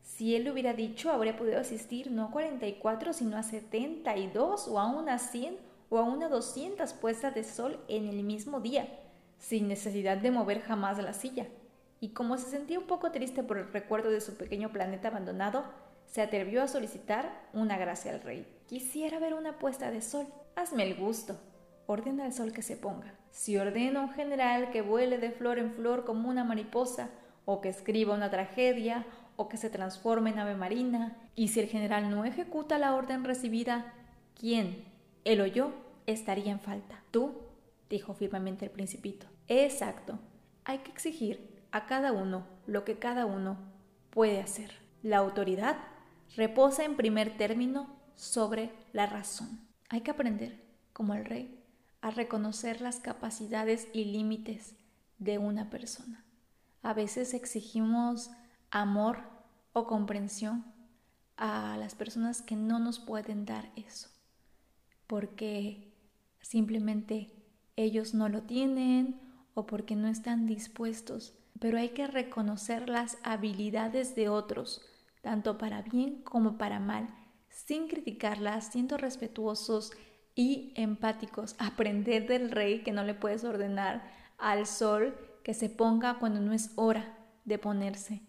[0.02, 4.80] Si él le hubiera dicho, habría podido asistir no a 44, sino a 72 o
[4.80, 5.58] a unas 100
[5.90, 8.88] o a unas 200 puestas de sol en el mismo día,
[9.38, 11.48] sin necesidad de mover jamás la silla.
[12.02, 15.64] Y como se sentía un poco triste por el recuerdo de su pequeño planeta abandonado,
[16.14, 18.46] se atrevió a solicitar una gracia al rey.
[18.68, 20.28] Quisiera ver una puesta de sol.
[20.56, 21.40] Hazme el gusto.
[21.88, 23.16] Ordena al sol que se ponga.
[23.32, 27.10] Si ordena un general que vuele de flor en flor como una mariposa,
[27.46, 31.68] o que escriba una tragedia, o que se transforme en ave marina, y si el
[31.68, 33.92] general no ejecuta la orden recibida,
[34.40, 34.86] ¿quién?
[35.26, 35.72] ¿Él o yo?
[36.06, 37.02] Estaría en falta.
[37.10, 37.42] Tú,
[37.90, 39.26] dijo firmemente el principito.
[39.48, 40.20] Exacto.
[40.64, 43.58] Hay que exigir a cada uno lo que cada uno
[44.12, 44.84] puede hacer.
[45.02, 45.76] La autoridad
[46.36, 49.68] reposa en primer término sobre la razón.
[49.90, 51.60] Hay que aprender, como el rey,
[52.02, 54.76] a reconocer las capacidades y límites
[55.20, 56.26] de una persona.
[56.82, 58.30] A veces exigimos
[58.72, 59.20] amor
[59.72, 60.66] o comprensión
[61.38, 64.10] a las personas que no nos pueden dar eso,
[65.08, 65.94] porque
[66.42, 67.32] simplemente
[67.76, 69.20] ellos no lo tienen
[69.54, 74.82] o porque no están dispuestos, pero hay que reconocer las habilidades de otros,
[75.24, 77.08] tanto para bien como para mal,
[77.48, 79.94] sin criticarlas, siendo respetuosos
[80.36, 81.56] y empáticos.
[81.60, 84.04] Aprender del rey que no le puedes ordenar
[84.38, 88.22] al sol que se ponga cuando no es hora de ponerse.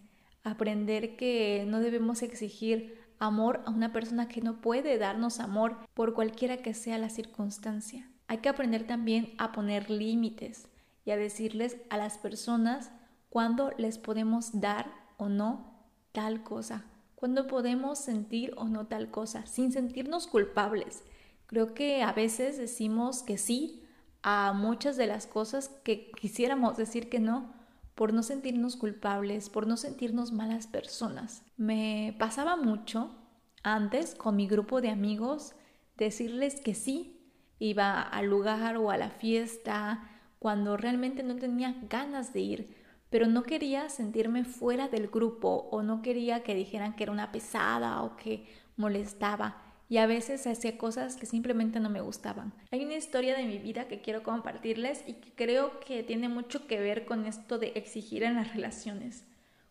[0.45, 6.15] Aprender que no debemos exigir amor a una persona que no puede darnos amor por
[6.15, 8.09] cualquiera que sea la circunstancia.
[8.29, 10.69] Hay que aprender también a poner límites
[11.05, 12.93] y a decirles a las personas
[13.31, 15.74] cuándo les podemos dar o no
[16.15, 16.85] tal cosa,
[17.17, 21.03] cuando podemos sentir o no tal cosa, sin sentirnos culpables.
[21.47, 23.83] Creo que a veces decimos que sí
[24.23, 27.53] a muchas de las cosas que quisiéramos decir que no,
[27.97, 31.43] por no sentirnos culpables, por no sentirnos malas personas.
[31.57, 33.11] Me pasaba mucho
[33.65, 35.55] antes con mi grupo de amigos
[35.97, 42.33] decirles que sí, iba al lugar o a la fiesta cuando realmente no tenía ganas
[42.33, 42.84] de ir,
[43.15, 47.31] pero no quería sentirme fuera del grupo o no quería que dijeran que era una
[47.31, 48.45] pesada o que
[48.77, 52.53] molestaba y a veces hacía cosas que simplemente no me gustaban.
[52.73, 56.67] Hay una historia de mi vida que quiero compartirles y que creo que tiene mucho
[56.67, 59.25] que ver con esto de exigir en las relaciones.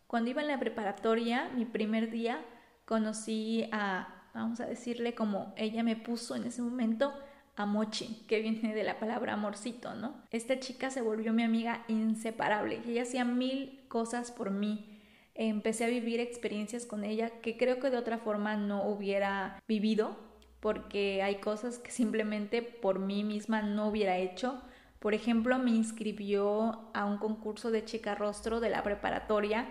[0.08, 2.46] Cuando iba en la preparatoria, mi primer día,
[2.86, 7.14] conocí a, vamos a decirle como ella me puso en ese momento,
[7.56, 10.16] a Mochi, que viene de la palabra amorcito, ¿no?
[10.32, 15.00] Esta chica se volvió mi amiga inseparable y ella hacía mil cosas por mí.
[15.36, 20.18] Empecé a vivir experiencias con ella que creo que de otra forma no hubiera vivido
[20.60, 24.62] porque hay cosas que simplemente por mí misma no hubiera hecho.
[25.00, 29.68] Por ejemplo, me inscribió a un concurso de chica rostro de la preparatoria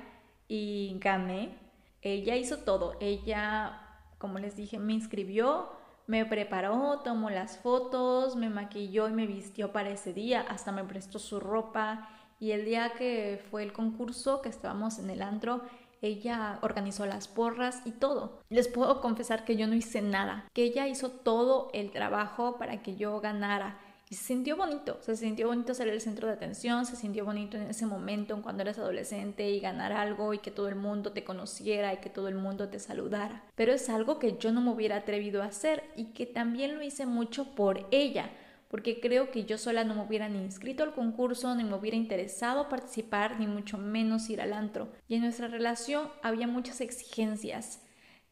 [0.49, 1.57] y gané.
[2.03, 2.99] Ella hizo todo.
[3.01, 3.81] Ella,
[4.19, 5.71] como les dije, me inscribió,
[6.07, 10.85] me preparó, tomó las fotos, me maquilló y me vistió para ese día, hasta me
[10.85, 12.09] prestó su ropa
[12.41, 15.63] y el día que fue el concurso, que estábamos en el antro,
[16.01, 18.41] ella organizó las porras y todo.
[18.49, 22.83] Les puedo confesar que yo no hice nada, que ella hizo todo el trabajo para
[22.83, 23.79] que yo ganara
[24.15, 27.65] se sintió bonito, se sintió bonito ser el centro de atención, se sintió bonito en
[27.65, 31.95] ese momento cuando eres adolescente y ganar algo y que todo el mundo te conociera
[31.95, 33.45] y que todo el mundo te saludara.
[33.55, 36.83] Pero es algo que yo no me hubiera atrevido a hacer y que también lo
[36.83, 38.31] hice mucho por ella,
[38.69, 41.97] porque creo que yo sola no me hubiera ni inscrito al concurso, ni me hubiera
[41.97, 44.89] interesado participar, ni mucho menos ir al antro.
[45.09, 47.83] Y en nuestra relación había muchas exigencias.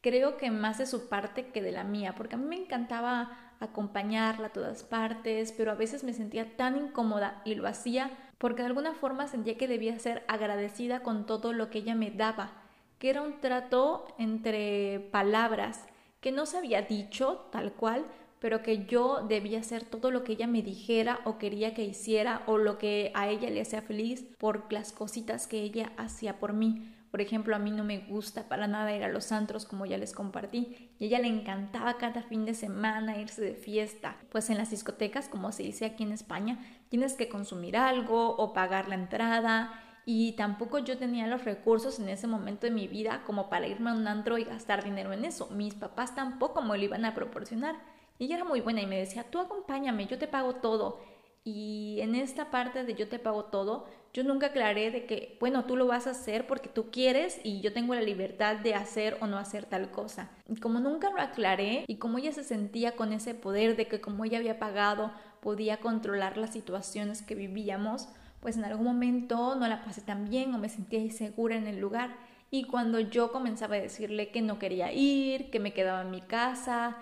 [0.01, 3.50] Creo que más de su parte que de la mía, porque a mí me encantaba
[3.61, 8.63] acompañarla a todas partes, pero a veces me sentía tan incómoda y lo hacía porque
[8.63, 12.51] de alguna forma sentía que debía ser agradecida con todo lo que ella me daba,
[12.97, 15.85] que era un trato entre palabras
[16.19, 18.05] que no se había dicho tal cual,
[18.39, 22.41] pero que yo debía hacer todo lo que ella me dijera o quería que hiciera
[22.47, 26.53] o lo que a ella le hacía feliz por las cositas que ella hacía por
[26.53, 29.85] mí Por ejemplo, a mí no me gusta para nada ir a los antros, como
[29.85, 34.15] ya les compartí, y a ella le encantaba cada fin de semana irse de fiesta.
[34.29, 38.53] Pues en las discotecas, como se dice aquí en España, tienes que consumir algo o
[38.53, 39.73] pagar la entrada.
[40.05, 43.89] Y tampoco yo tenía los recursos en ese momento de mi vida como para irme
[43.89, 45.49] a un antro y gastar dinero en eso.
[45.51, 47.75] Mis papás tampoco me lo iban a proporcionar.
[48.17, 51.01] Y ella era muy buena y me decía, tú acompáñame, yo te pago todo.
[51.43, 55.65] Y en esta parte de yo te pago todo, yo nunca aclaré de que, bueno,
[55.65, 59.17] tú lo vas a hacer porque tú quieres y yo tengo la libertad de hacer
[59.21, 60.29] o no hacer tal cosa.
[60.49, 64.01] Y como nunca lo aclaré y como ella se sentía con ese poder de que
[64.01, 68.09] como ella había pagado podía controlar las situaciones que vivíamos,
[68.41, 71.79] pues en algún momento no la pasé tan bien o me sentía insegura en el
[71.79, 72.17] lugar.
[72.51, 76.21] Y cuando yo comenzaba a decirle que no quería ir, que me quedaba en mi
[76.21, 76.97] casa,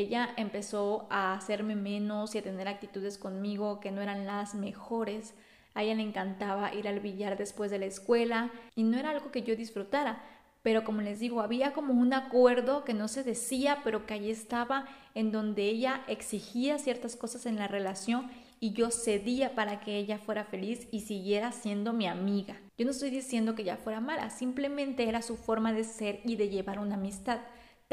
[0.00, 5.34] ella empezó a hacerme menos y a tener actitudes conmigo que no eran las mejores.
[5.74, 9.30] A ella le encantaba ir al billar después de la escuela y no era algo
[9.30, 10.22] que yo disfrutara,
[10.62, 14.30] pero como les digo, había como un acuerdo que no se decía, pero que ahí
[14.30, 18.30] estaba, en donde ella exigía ciertas cosas en la relación
[18.60, 22.56] y yo cedía para que ella fuera feliz y siguiera siendo mi amiga.
[22.78, 26.36] Yo no estoy diciendo que ella fuera mala, simplemente era su forma de ser y
[26.36, 27.40] de llevar una amistad.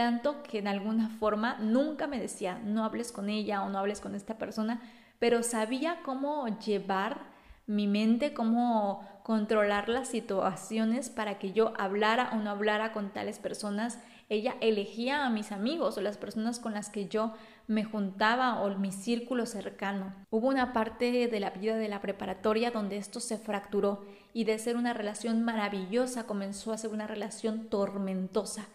[0.01, 4.01] Tanto que en alguna forma nunca me decía, no hables con ella o no hables
[4.01, 4.81] con esta persona,
[5.19, 7.19] pero sabía cómo llevar
[7.67, 13.37] mi mente, cómo controlar las situaciones para que yo hablara o no hablara con tales
[13.37, 13.99] personas.
[14.27, 17.33] Ella elegía a mis amigos o las personas con las que yo
[17.67, 20.15] me juntaba o mi círculo cercano.
[20.31, 24.57] Hubo una parte de la vida de la preparatoria donde esto se fracturó y de
[24.57, 28.65] ser una relación maravillosa comenzó a ser una relación tormentosa.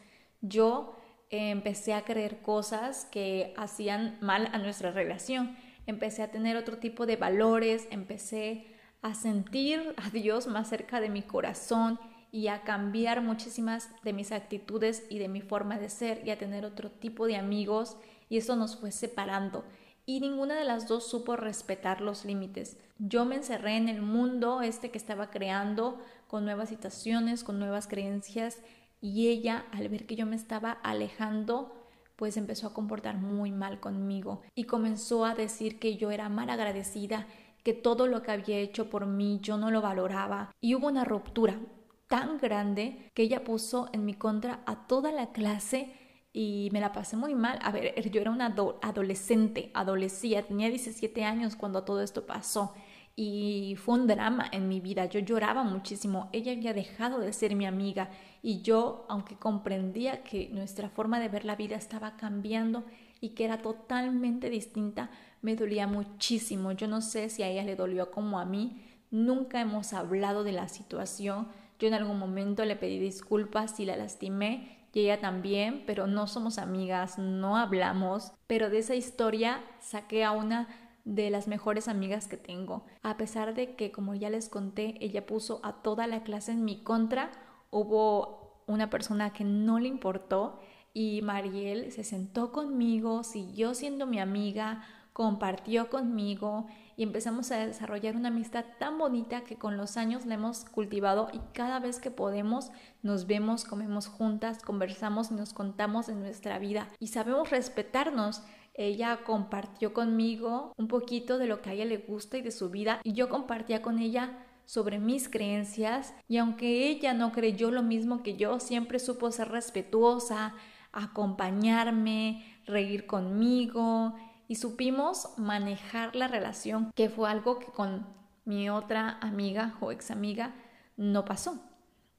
[0.41, 0.95] Yo
[1.31, 5.57] empecé a creer cosas que hacían mal a nuestra relación.
[5.87, 8.67] Empecé a tener otro tipo de valores, empecé
[9.03, 11.99] a sentir a Dios más cerca de mi corazón
[12.33, 16.39] y a cambiar muchísimas de mis actitudes y de mi forma de ser y a
[16.39, 17.97] tener otro tipo de amigos
[18.29, 19.65] y eso nos fue separando
[20.07, 22.79] y ninguna de las dos supo respetar los límites.
[22.99, 27.89] Yo me encerré en el mundo este que estaba creando con nuevas situaciones, con nuevas
[27.89, 28.59] creencias
[29.01, 31.73] y ella al ver que yo me estaba alejando
[32.17, 36.49] pues empezó a comportar muy mal conmigo y comenzó a decir que yo era mal
[36.51, 37.27] agradecida
[37.63, 41.05] que todo lo que había hecho por mí yo no lo valoraba y hubo una
[41.05, 41.61] ruptura
[42.07, 45.93] tan grande que ella puso en mi contra a toda la clase
[46.33, 47.59] y me la pasé muy mal.
[47.63, 52.75] A ver, yo era una adolescente, adolecía, tenía 17 años cuando todo esto pasó
[53.19, 55.07] y fue un drama en mi vida.
[55.07, 56.29] Yo lloraba muchísimo.
[56.33, 58.11] Ella había dejado de ser mi amiga
[58.43, 62.85] y yo, aunque comprendía que nuestra forma de ver la vida estaba cambiando
[63.23, 66.73] y que era totalmente distinta, me dolía muchísimo.
[66.73, 68.85] Yo no sé si a ella le dolió como a mí.
[69.11, 71.49] Nunca hemos hablado de la situación.
[71.79, 76.27] Yo en algún momento le pedí disculpas y la lastimé y ella también, pero no
[76.27, 78.33] somos amigas, no hablamos.
[78.47, 80.69] Pero de esa historia saqué a una
[81.07, 82.85] de las mejores amigas que tengo.
[83.03, 86.65] A pesar de que, como ya les conté, ella puso a toda la clase en
[86.65, 87.31] mi contra,
[87.71, 90.59] hubo una persona que no le importó
[90.93, 96.67] y Mariel se sentó conmigo, siguió siendo mi amiga, compartió conmigo
[96.97, 101.29] y empezamos a desarrollar una amistad tan bonita que con los años la hemos cultivado
[101.33, 102.71] y cada vez que podemos
[103.03, 108.43] nos vemos, comemos juntas, conversamos y nos contamos en nuestra vida y sabemos respetarnos.
[108.79, 112.69] Ella compartió conmigo un poquito de lo que a ella le gusta y de su
[112.69, 117.83] vida y yo compartía con ella sobre mis creencias y aunque ella no creyó lo
[117.83, 120.55] mismo que yo, siempre supo ser respetuosa,
[120.93, 124.15] acompañarme, reír conmigo
[124.47, 128.07] y supimos manejar la relación, que fue algo que con
[128.45, 130.55] mi otra amiga o ex amiga
[130.97, 131.63] no pasó.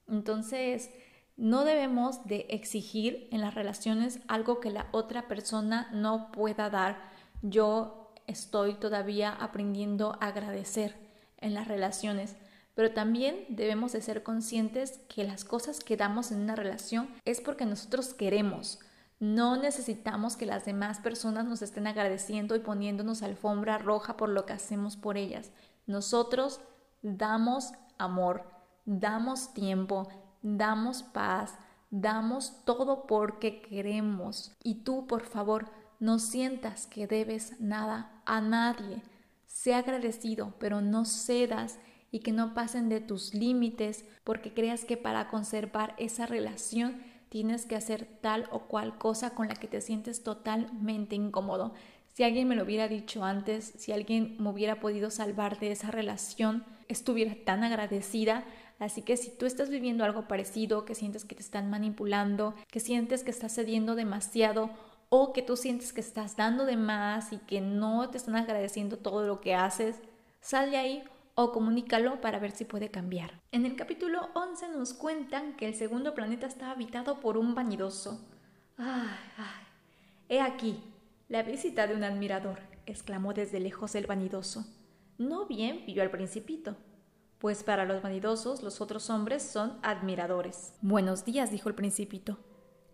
[0.08, 0.90] Entonces,
[1.38, 7.00] no debemos de exigir en las relaciones algo que la otra persona no pueda dar.
[7.40, 10.94] Yo estoy todavía aprendiendo a agradecer
[11.38, 12.36] en las relaciones
[12.78, 17.40] pero también debemos de ser conscientes que las cosas que damos en una relación es
[17.40, 18.78] porque nosotros queremos.
[19.18, 24.46] No necesitamos que las demás personas nos estén agradeciendo y poniéndonos alfombra roja por lo
[24.46, 25.50] que hacemos por ellas.
[25.88, 26.60] Nosotros
[27.02, 28.44] damos amor,
[28.84, 30.08] damos tiempo,
[30.42, 31.58] damos paz,
[31.90, 34.52] damos todo porque queremos.
[34.62, 35.70] Y tú, por favor,
[36.00, 39.02] no sientas que debes nada a nadie.
[39.46, 41.78] Sea agradecido, pero no cedas
[42.10, 47.66] y que no pasen de tus límites porque creas que para conservar esa relación tienes
[47.66, 51.74] que hacer tal o cual cosa con la que te sientes totalmente incómodo.
[52.14, 55.90] Si alguien me lo hubiera dicho antes, si alguien me hubiera podido salvar de esa
[55.90, 58.44] relación, estuviera tan agradecida
[58.78, 62.80] Así que si tú estás viviendo algo parecido, que sientes que te están manipulando, que
[62.80, 64.70] sientes que estás cediendo demasiado
[65.08, 68.98] o que tú sientes que estás dando de más y que no te están agradeciendo
[68.98, 69.96] todo lo que haces,
[70.40, 73.40] sal de ahí o comunícalo para ver si puede cambiar.
[73.52, 78.20] En el capítulo 11 nos cuentan que el segundo planeta está habitado por un vanidoso.
[78.76, 79.66] ¡Ay, ay!
[80.28, 80.82] He aquí,
[81.28, 84.66] la visita de un admirador, exclamó desde lejos el vanidoso.
[85.16, 86.76] No bien vio al principito,
[87.38, 90.74] pues para los vanidosos los otros hombres son admiradores.
[90.82, 92.38] Buenos días, dijo el principito.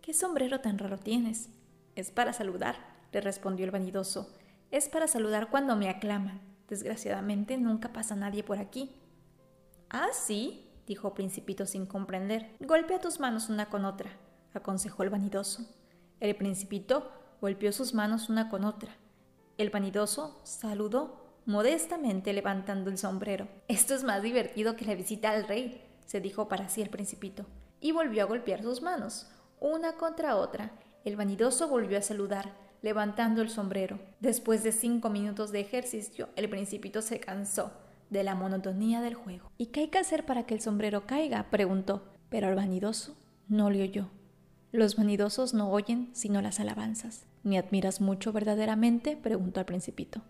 [0.01, 1.49] ¿Qué sombrero tan raro tienes?
[1.95, 2.75] Es para saludar,
[3.11, 4.29] le respondió el vanidoso.
[4.69, 6.41] Es para saludar cuando me aclaman.
[6.67, 8.91] Desgraciadamente nunca pasa nadie por aquí.
[9.89, 12.55] Ah, sí, dijo Principito sin comprender.
[12.59, 14.11] Golpea tus manos una con otra,
[14.53, 15.65] aconsejó el vanidoso.
[16.19, 18.95] El Principito golpeó sus manos una con otra.
[19.57, 23.47] El vanidoso saludó modestamente levantando el sombrero.
[23.67, 27.45] Esto es más divertido que la visita al rey, se dijo para sí el Principito,
[27.79, 29.27] y volvió a golpear sus manos,
[29.59, 30.71] una contra otra.
[31.03, 33.99] El vanidoso volvió a saludar, levantando el sombrero.
[34.19, 37.71] Después de cinco minutos de ejercicio, el principito se cansó
[38.09, 39.51] de la monotonía del juego.
[39.57, 41.49] ¿Y qué hay que hacer para que el sombrero caiga?
[41.49, 43.15] preguntó, pero el vanidoso
[43.47, 44.09] no le oyó.
[44.71, 47.25] Los vanidosos no oyen sino las alabanzas.
[47.43, 49.15] ¿Me admiras mucho verdaderamente?
[49.15, 50.21] preguntó al principito.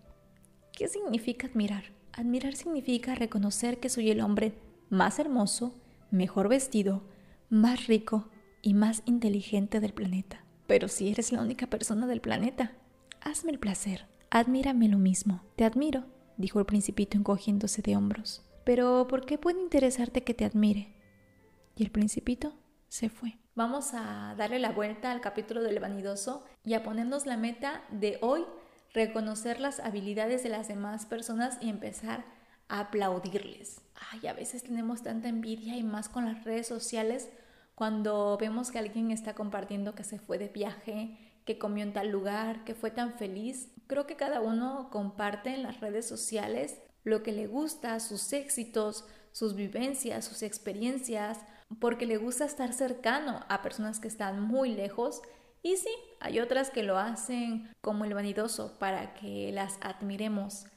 [0.75, 1.85] ¿Qué significa admirar?
[2.11, 4.53] Admirar significa reconocer que soy el hombre
[4.89, 5.73] más hermoso,
[6.11, 7.01] mejor vestido,
[7.49, 8.27] más rico
[8.61, 10.43] y más inteligente del planeta.
[10.67, 12.73] Pero si eres la única persona del planeta,
[13.21, 15.43] hazme el placer, admírame lo mismo.
[15.55, 16.03] Te admiro,
[16.35, 18.43] dijo el principito encogiéndose de hombros.
[18.65, 20.93] Pero ¿por qué puede interesarte que te admire?
[21.77, 22.53] Y el principito
[22.89, 23.37] se fue.
[23.55, 28.17] Vamos a darle la vuelta al capítulo del vanidoso y a ponernos la meta de
[28.21, 28.43] hoy
[28.95, 32.25] reconocer las habilidades de las demás personas y empezar
[32.67, 33.81] a aplaudirles.
[34.11, 37.29] Ay, a veces tenemos tanta envidia y más con las redes sociales
[37.75, 42.09] cuando vemos que alguien está compartiendo que se fue de viaje, que comió en tal
[42.09, 47.21] lugar, que fue tan feliz, creo que cada uno comparte en las redes sociales lo
[47.21, 51.39] que le gusta, sus éxitos, sus vivencias, sus experiencias,
[51.79, 55.21] porque le gusta estar cercano a personas que están muy lejos.
[55.65, 60.67] Y sí, hay otras que lo hacen como el vanidoso para que las admiremos.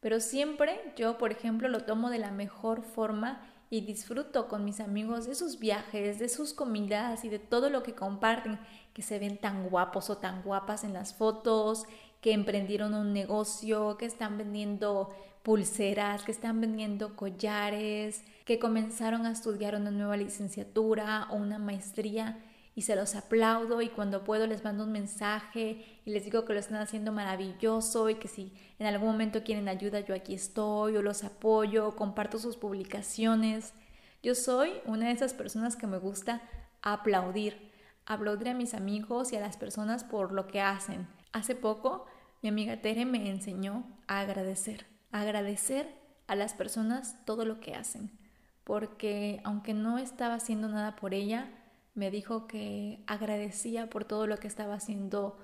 [0.00, 4.80] Pero siempre yo, por ejemplo, lo tomo de la mejor forma y disfruto con mis
[4.80, 8.58] amigos de sus viajes, de sus comidas y de todo lo que comparten,
[8.94, 11.84] que se ven tan guapos o tan guapas en las fotos,
[12.22, 19.32] que emprendieron un negocio, que están vendiendo pulseras, que están vendiendo collares, que comenzaron a
[19.32, 22.38] estudiar una nueva licenciatura o una maestría
[22.78, 26.52] y se los aplaudo y cuando puedo les mando un mensaje y les digo que
[26.52, 30.96] lo están haciendo maravilloso y que si en algún momento quieren ayuda yo aquí estoy
[30.96, 33.74] o los apoyo, comparto sus publicaciones.
[34.22, 36.40] Yo soy una de esas personas que me gusta
[36.80, 37.72] aplaudir,
[38.06, 41.08] aplaudir a mis amigos y a las personas por lo que hacen.
[41.32, 42.06] Hace poco
[42.42, 45.92] mi amiga Tere me enseñó a agradecer, agradecer
[46.28, 48.16] a las personas todo lo que hacen,
[48.62, 51.57] porque aunque no estaba haciendo nada por ella,
[51.98, 55.36] me dijo que agradecía por todo lo que estaba haciendo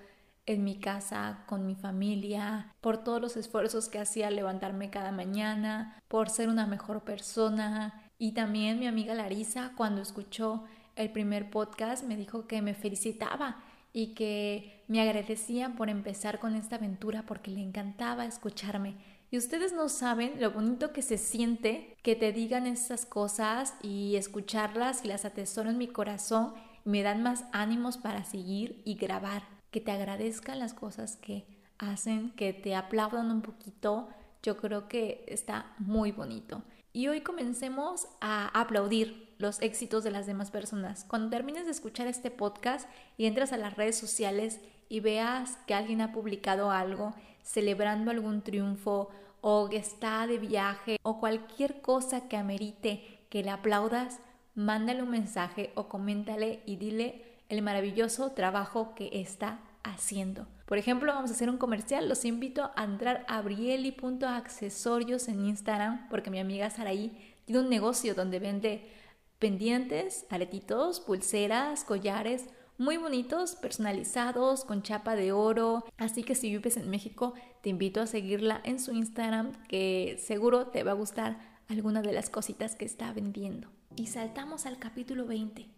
[0.46, 5.10] en mi casa, con mi familia, por todos los esfuerzos que hacía al levantarme cada
[5.10, 8.08] mañana, por ser una mejor persona.
[8.18, 10.64] Y también mi amiga Larisa, cuando escuchó
[10.94, 16.54] el primer podcast, me dijo que me felicitaba y que me agradecía por empezar con
[16.54, 18.94] esta aventura porque le encantaba escucharme.
[19.30, 24.16] Y ustedes no saben lo bonito que se siente que te digan estas cosas y
[24.16, 26.54] escucharlas y las atesoro en mi corazón.
[26.84, 29.42] Me dan más ánimos para seguir y grabar.
[29.70, 31.46] Que te agradezcan las cosas que
[31.78, 34.08] hacen, que te aplaudan un poquito.
[34.42, 36.62] Yo creo que está muy bonito.
[36.92, 41.04] Y hoy comencemos a aplaudir los éxitos de las demás personas.
[41.04, 45.74] Cuando termines de escuchar este podcast y entras a las redes sociales y veas que
[45.74, 52.28] alguien ha publicado algo celebrando algún triunfo o que está de viaje o cualquier cosa
[52.28, 54.18] que amerite que le aplaudas,
[54.54, 60.46] mándale un mensaje o coméntale y dile el maravilloso trabajo que está haciendo.
[60.64, 62.08] Por ejemplo, vamos a hacer un comercial.
[62.08, 68.14] Los invito a entrar a brieli.accesorios en Instagram porque mi amiga Saraí tiene un negocio
[68.14, 68.90] donde vende
[69.38, 72.46] pendientes, aretitos, pulseras, collares
[72.78, 75.84] muy bonitos, personalizados, con chapa de oro.
[75.96, 80.68] Así que si vives en México, te invito a seguirla en su Instagram, que seguro
[80.68, 83.68] te va a gustar alguna de las cositas que está vendiendo.
[83.96, 85.68] Y saltamos al capítulo 20.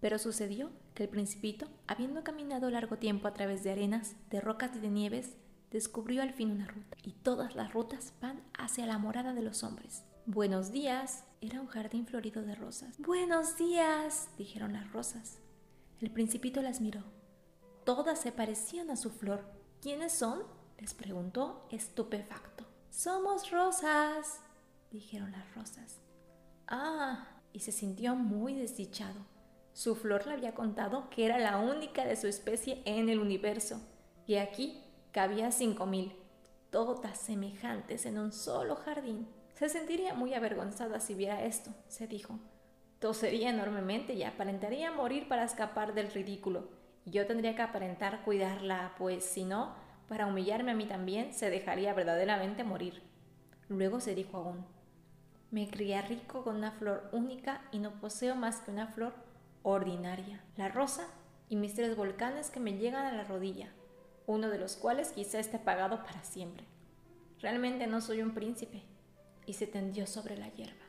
[0.00, 4.72] Pero sucedió que el principito, habiendo caminado largo tiempo a través de arenas, de rocas
[4.74, 5.36] y de nieves,
[5.70, 9.62] descubrió al fin una ruta, y todas las rutas van hacia la morada de los
[9.62, 10.02] hombres.
[10.26, 11.24] Buenos días.
[11.40, 12.96] Era un jardín florido de rosas.
[12.98, 15.41] Buenos días, dijeron las rosas.
[16.02, 17.04] El principito las miró.
[17.84, 19.44] Todas se parecían a su flor.
[19.80, 20.42] ¿Quiénes son?
[20.78, 22.66] les preguntó estupefacto.
[22.90, 24.40] Somos rosas,
[24.90, 26.00] dijeron las rosas.
[26.66, 29.20] Ah, y se sintió muy desdichado.
[29.74, 33.80] Su flor le había contado que era la única de su especie en el universo,
[34.26, 34.82] y aquí
[35.12, 36.16] cabía cinco mil,
[36.70, 39.28] todas semejantes en un solo jardín.
[39.54, 42.40] Se sentiría muy avergonzada si viera esto, se dijo.
[43.02, 46.68] Tosería enormemente y aparentaría morir para escapar del ridículo,
[47.04, 49.74] yo tendría que aparentar cuidarla, pues si no,
[50.08, 53.02] para humillarme a mí también, se dejaría verdaderamente morir.
[53.68, 54.64] Luego se dijo aún,
[55.50, 59.14] me crié rico con una flor única y no poseo más que una flor
[59.64, 61.08] ordinaria, la rosa
[61.48, 63.72] y mis tres volcanes que me llegan a la rodilla,
[64.28, 66.66] uno de los cuales quizá esté pagado para siempre.
[67.40, 68.84] Realmente no soy un príncipe.
[69.44, 70.84] Y se tendió sobre la hierba.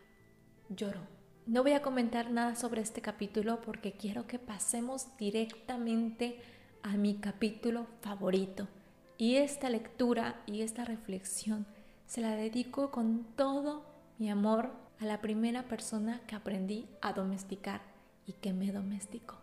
[0.69, 1.12] Lloró.
[1.45, 6.39] No voy a comentar nada sobre este capítulo porque quiero que pasemos directamente
[6.83, 8.69] a mi capítulo favorito.
[9.17, 11.65] Y esta lectura y esta reflexión
[12.05, 13.85] se la dedico con todo
[14.19, 14.71] mi amor
[15.01, 17.81] a la primera persona que aprendí a domesticar
[18.25, 19.35] y que me domesticó,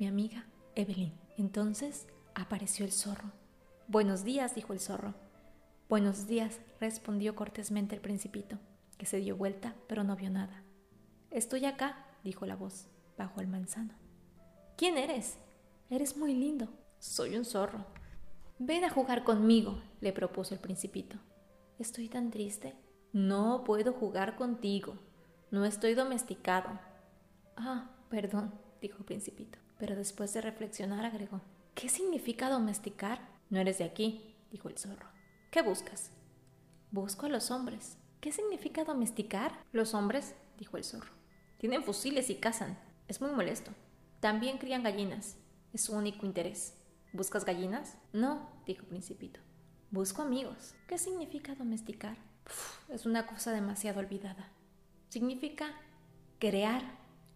[0.00, 1.12] mi amiga Evelyn.
[1.36, 3.30] Entonces apareció el zorro.
[3.86, 5.14] Buenos días, dijo el zorro.
[5.88, 8.58] Buenos días, respondió cortésmente el principito,
[8.96, 10.64] que se dio vuelta, pero no vio nada.
[11.30, 13.94] Estoy acá, dijo la voz, bajo el manzano.
[14.76, 15.36] ¿Quién eres?
[15.90, 16.68] Eres muy lindo.
[16.98, 17.84] Soy un zorro.
[18.58, 21.16] Ven a jugar conmigo, le propuso el principito.
[21.78, 22.74] Estoy tan triste.
[23.12, 24.94] No puedo jugar contigo.
[25.50, 26.80] No estoy domesticado.
[27.56, 29.58] Ah, perdón, dijo el principito.
[29.78, 31.40] Pero después de reflexionar agregó.
[31.74, 33.20] ¿Qué significa domesticar?
[33.50, 35.06] No eres de aquí, dijo el zorro.
[35.50, 36.10] ¿Qué buscas?
[36.90, 37.98] Busco a los hombres.
[38.20, 39.52] ¿Qué significa domesticar?
[39.72, 41.17] Los hombres, dijo el zorro.
[41.58, 42.78] Tienen fusiles y cazan.
[43.08, 43.72] Es muy molesto.
[44.20, 45.36] También crían gallinas.
[45.72, 46.74] Es su único interés.
[47.12, 47.96] ¿Buscas gallinas?
[48.12, 49.40] No, dijo Principito.
[49.90, 50.74] Busco amigos.
[50.86, 52.16] ¿Qué significa domesticar?
[52.88, 54.50] es una cosa demasiado olvidada.
[55.08, 55.74] Significa
[56.38, 56.82] crear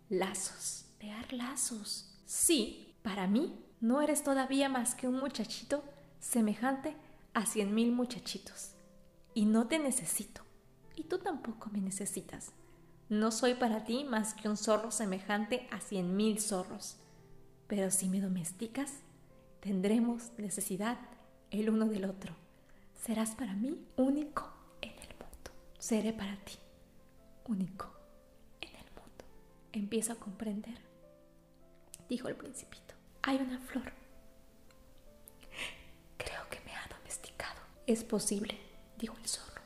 [0.09, 0.87] lazos.
[0.99, 2.19] Crear lazos.
[2.25, 5.85] Sí, para mí no eres todavía más que un muchachito
[6.21, 6.97] semejante
[7.35, 8.73] a cien mil muchachitos.
[9.35, 10.43] Y no te necesito.
[10.95, 12.53] Y tú tampoco me necesitas.
[13.13, 16.97] No soy para ti más que un zorro semejante a cien mil zorros.
[17.67, 18.91] Pero si me domesticas,
[19.61, 20.97] tendremos necesidad
[21.51, 22.35] el uno del otro.
[23.05, 24.51] Serás para mí único
[24.81, 25.51] en el mundo.
[25.79, 26.55] Seré para ti
[27.47, 27.93] único
[28.63, 29.25] en el mundo.
[29.75, 30.79] Empiezo a comprender,
[32.09, 32.95] dijo el principito.
[33.21, 33.93] Hay una flor
[37.85, 38.59] Es posible,
[38.97, 39.61] dijo el zorro.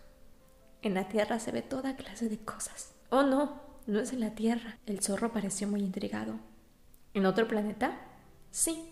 [0.83, 2.96] En la tierra se ve toda clase de cosas.
[3.11, 4.79] Oh, no, no es en la tierra.
[4.87, 6.35] El zorro pareció muy intrigado.
[7.15, 7.99] ¿En otro planeta?
[8.51, 8.91] Sí.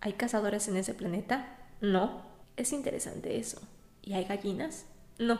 [0.00, 1.58] ¿Hay cazadores en ese planeta?
[1.80, 2.22] No.
[2.56, 3.60] Es interesante eso.
[4.02, 4.86] ¿Y hay gallinas?
[5.18, 5.38] No.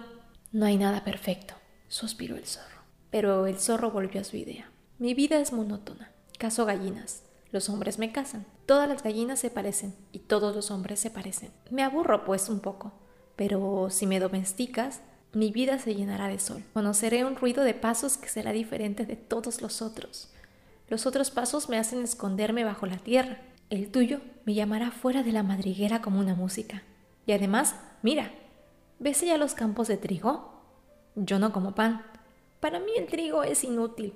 [0.53, 1.55] No hay nada perfecto,
[1.89, 2.81] suspiró el zorro.
[3.11, 4.71] Pero el zorro volvió a su idea.
[4.99, 6.11] Mi vida es monótona.
[6.39, 7.23] Cazo gallinas.
[7.53, 8.45] Los hombres me casan.
[8.67, 11.51] Todas las gallinas se parecen y todos los hombres se parecen.
[11.71, 12.93] Me aburro pues un poco,
[13.37, 15.01] pero si me domesticas,
[15.33, 16.63] mi vida se llenará de sol.
[16.73, 20.31] Conoceré un ruido de pasos que será diferente de todos los otros.
[20.89, 23.41] Los otros pasos me hacen esconderme bajo la tierra.
[23.69, 26.83] El tuyo me llamará fuera de la madriguera como una música.
[27.27, 28.31] Y además, mira,
[28.99, 30.63] ¿ves ya los campos de trigo?
[31.17, 32.03] Yo no como pan.
[32.61, 34.15] Para mí el trigo es inútil.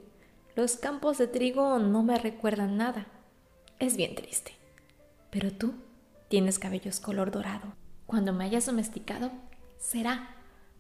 [0.55, 3.07] Los campos de trigo no me recuerdan nada.
[3.79, 4.53] Es bien triste.
[5.31, 5.75] Pero tú
[6.29, 7.75] tienes cabellos color dorado.
[8.07, 9.31] Cuando me hayas domesticado,
[9.79, 10.37] será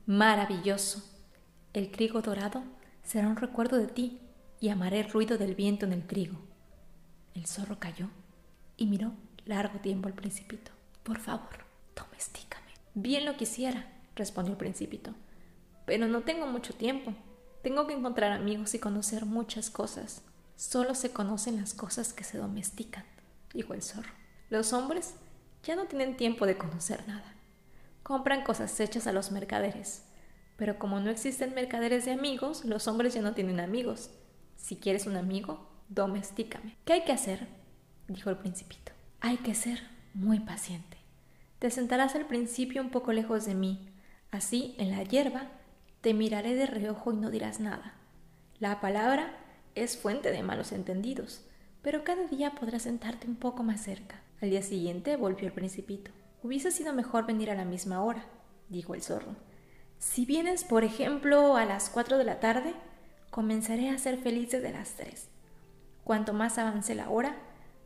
[0.06, 1.02] maravilloso.
[1.72, 2.62] El trigo dorado
[3.02, 4.20] será un recuerdo de ti
[4.60, 6.38] y amaré el ruido del viento en el trigo.
[7.34, 8.08] El zorro cayó
[8.76, 9.12] y miró
[9.46, 10.72] largo tiempo al principito.
[11.02, 12.72] Por favor, domestícame.
[12.94, 15.14] Bien lo quisiera, respondió el principito.
[15.86, 17.14] Pero no tengo mucho tiempo.
[17.62, 20.22] Tengo que encontrar amigos y conocer muchas cosas.
[20.56, 23.04] Solo se conocen las cosas que se domestican,
[23.54, 24.12] dijo el zorro.
[24.50, 25.14] Los hombres
[25.62, 27.34] ya no tienen tiempo de conocer nada.
[28.10, 30.02] Compran cosas hechas a los mercaderes.
[30.56, 34.10] Pero como no existen mercaderes de amigos, los hombres ya no tienen amigos.
[34.56, 36.76] Si quieres un amigo, domestícame.
[36.84, 37.46] ¿Qué hay que hacer?
[38.08, 38.90] dijo el principito.
[39.20, 40.96] Hay que ser muy paciente.
[41.60, 43.88] Te sentarás al principio un poco lejos de mí.
[44.32, 45.46] Así, en la hierba,
[46.00, 47.94] te miraré de reojo y no dirás nada.
[48.58, 49.36] La palabra
[49.76, 51.44] es fuente de malos entendidos,
[51.80, 54.20] pero cada día podrás sentarte un poco más cerca.
[54.42, 56.10] Al día siguiente volvió el principito.
[56.42, 58.24] Hubiese sido mejor venir a la misma hora,
[58.68, 59.36] dijo el zorro.
[59.98, 62.74] Si vienes, por ejemplo, a las 4 de la tarde,
[63.30, 65.28] comenzaré a ser feliz desde las 3.
[66.02, 67.36] Cuanto más avance la hora,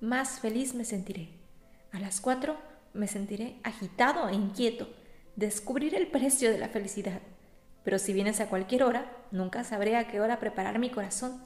[0.01, 1.31] más feliz me sentiré.
[1.91, 2.57] A las 4
[2.93, 4.89] me sentiré agitado e inquieto.
[5.35, 7.21] Descubriré el precio de la felicidad.
[7.83, 11.43] Pero si vienes a cualquier hora, nunca sabré a qué hora preparar mi corazón.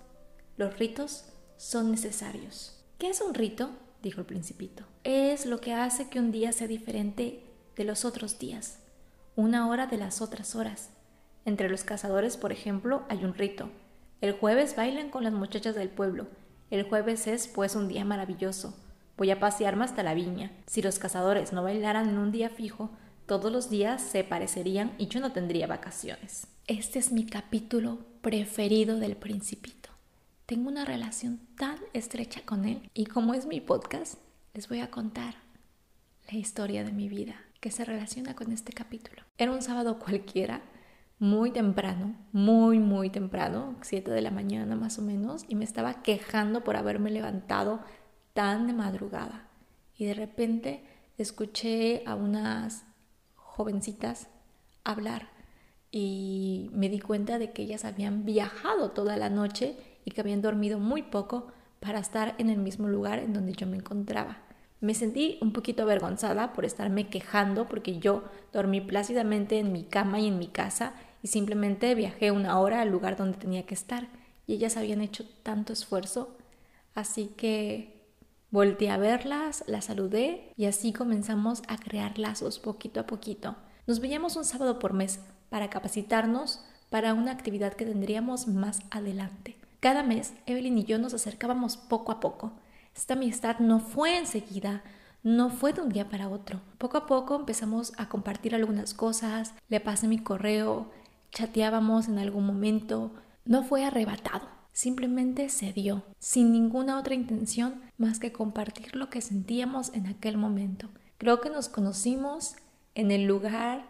[0.58, 1.24] Los ritos
[1.56, 2.84] son necesarios.
[2.98, 3.70] ¿Qué es un rito?
[4.02, 4.84] Dijo el principito.
[5.04, 7.42] Es lo que hace que un día sea diferente
[7.76, 8.80] de los otros días,
[9.36, 10.90] una hora de las otras horas.
[11.44, 13.70] Entre los cazadores, por ejemplo, hay un rito.
[14.20, 16.26] El jueves bailan con las muchachas del pueblo.
[16.70, 18.74] El jueves es, pues, un día maravilloso.
[19.16, 20.52] Voy a pasearme hasta la viña.
[20.66, 22.90] Si los cazadores no bailaran en un día fijo,
[23.26, 26.46] todos los días se parecerían y yo no tendría vacaciones.
[26.66, 29.77] Este es mi capítulo preferido del principito.
[30.48, 34.14] Tengo una relación tan estrecha con él y como es mi podcast,
[34.54, 35.34] les voy a contar
[36.26, 39.24] la historia de mi vida que se relaciona con este capítulo.
[39.36, 40.62] Era un sábado cualquiera,
[41.18, 46.00] muy temprano, muy, muy temprano, 7 de la mañana más o menos, y me estaba
[46.02, 47.80] quejando por haberme levantado
[48.32, 49.50] tan de madrugada.
[49.98, 50.82] Y de repente
[51.18, 52.86] escuché a unas
[53.34, 54.28] jovencitas
[54.82, 55.28] hablar
[55.90, 59.76] y me di cuenta de que ellas habían viajado toda la noche
[60.08, 61.48] y que habían dormido muy poco
[61.80, 64.38] para estar en el mismo lugar en donde yo me encontraba.
[64.80, 70.18] Me sentí un poquito avergonzada por estarme quejando porque yo dormí plácidamente en mi cama
[70.18, 74.08] y en mi casa y simplemente viajé una hora al lugar donde tenía que estar
[74.46, 76.38] y ellas habían hecho tanto esfuerzo.
[76.94, 78.06] Así que
[78.50, 83.56] volteé a verlas, las saludé y así comenzamos a crear lazos poquito a poquito.
[83.86, 89.57] Nos veíamos un sábado por mes para capacitarnos para una actividad que tendríamos más adelante.
[89.80, 92.52] Cada mes, Evelyn y yo nos acercábamos poco a poco
[92.98, 94.82] esta amistad no fue enseguida,
[95.22, 96.60] no fue de un día para otro.
[96.78, 100.90] Poco a poco empezamos a compartir algunas cosas, le pasé mi correo,
[101.30, 103.12] chateábamos en algún momento.
[103.44, 109.20] No fue arrebatado, simplemente se dio, sin ninguna otra intención más que compartir lo que
[109.20, 110.88] sentíamos en aquel momento.
[111.18, 112.56] Creo que nos conocimos
[112.96, 113.86] en el lugar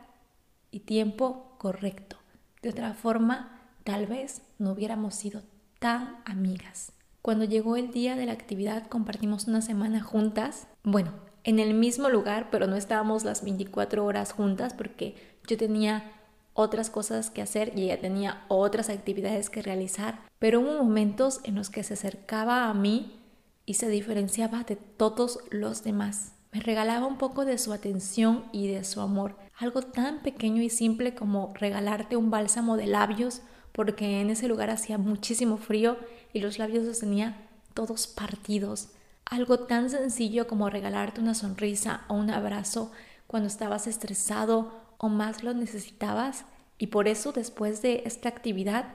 [0.70, 2.18] y tiempo correcto.
[2.60, 5.42] De otra forma, tal vez no hubiéramos sido
[5.78, 6.92] tan amigas.
[7.22, 11.12] Cuando llegó el día de la actividad compartimos una semana juntas, bueno,
[11.44, 15.14] en el mismo lugar, pero no estábamos las 24 horas juntas porque
[15.46, 16.12] yo tenía
[16.54, 21.54] otras cosas que hacer y ella tenía otras actividades que realizar, pero hubo momentos en
[21.54, 23.20] los que se acercaba a mí
[23.64, 26.32] y se diferenciaba de todos los demás.
[26.52, 30.70] Me regalaba un poco de su atención y de su amor, algo tan pequeño y
[30.70, 33.42] simple como regalarte un bálsamo de labios
[33.78, 35.98] porque en ese lugar hacía muchísimo frío
[36.32, 38.88] y los labios los tenía todos partidos.
[39.24, 42.90] Algo tan sencillo como regalarte una sonrisa o un abrazo
[43.28, 46.44] cuando estabas estresado o más lo necesitabas.
[46.76, 48.86] Y por eso después de esta actividad,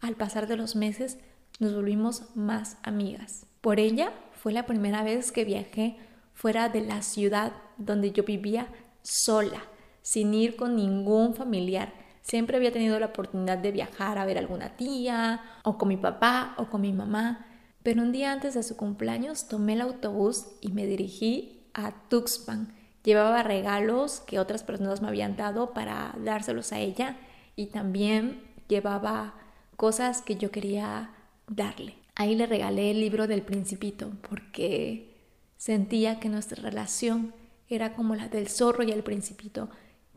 [0.00, 1.18] al pasar de los meses,
[1.58, 3.46] nos volvimos más amigas.
[3.60, 5.96] Por ella fue la primera vez que viajé
[6.34, 8.68] fuera de la ciudad donde yo vivía
[9.02, 9.64] sola,
[10.02, 11.99] sin ir con ningún familiar
[12.30, 15.96] Siempre había tenido la oportunidad de viajar a ver a alguna tía, o con mi
[15.96, 17.44] papá, o con mi mamá,
[17.82, 22.72] pero un día antes de su cumpleaños tomé el autobús y me dirigí a Tuxpan.
[23.02, 27.16] Llevaba regalos que otras personas me habían dado para dárselos a ella
[27.56, 29.34] y también llevaba
[29.74, 31.10] cosas que yo quería
[31.48, 31.96] darle.
[32.14, 35.16] Ahí le regalé el libro del principito porque
[35.56, 37.34] sentía que nuestra relación
[37.68, 39.68] era como la del zorro y el principito,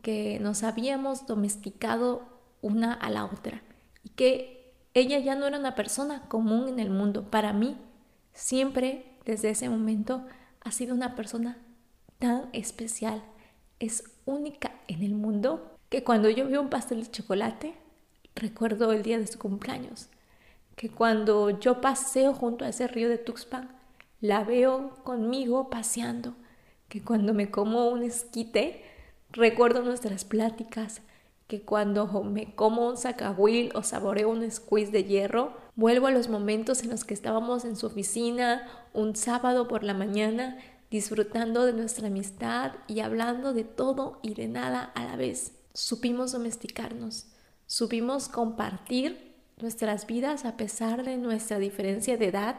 [0.04, 2.28] que nos habíamos domesticado
[2.60, 3.62] una a la otra
[4.02, 7.30] y que ella ya no era una persona común en el mundo.
[7.30, 7.78] Para mí,
[8.34, 10.26] siempre desde ese momento
[10.60, 11.56] ha sido una persona
[12.18, 13.24] tan especial,
[13.80, 17.74] es única en el mundo, que cuando yo veo un pastel de chocolate,
[18.34, 20.10] recuerdo el día de su cumpleaños,
[20.76, 23.70] que cuando yo paseo junto a ese río de Tuxpan,
[24.20, 26.34] la veo conmigo paseando,
[26.90, 28.84] que cuando me como un esquite,
[29.34, 31.02] Recuerdo nuestras pláticas,
[31.48, 36.28] que cuando me como un sacahuil o saboreo un squeeze de hierro, vuelvo a los
[36.28, 40.58] momentos en los que estábamos en su oficina un sábado por la mañana,
[40.88, 45.52] disfrutando de nuestra amistad y hablando de todo y de nada a la vez.
[45.72, 47.26] Supimos domesticarnos,
[47.66, 52.56] supimos compartir nuestras vidas a pesar de nuestra diferencia de edad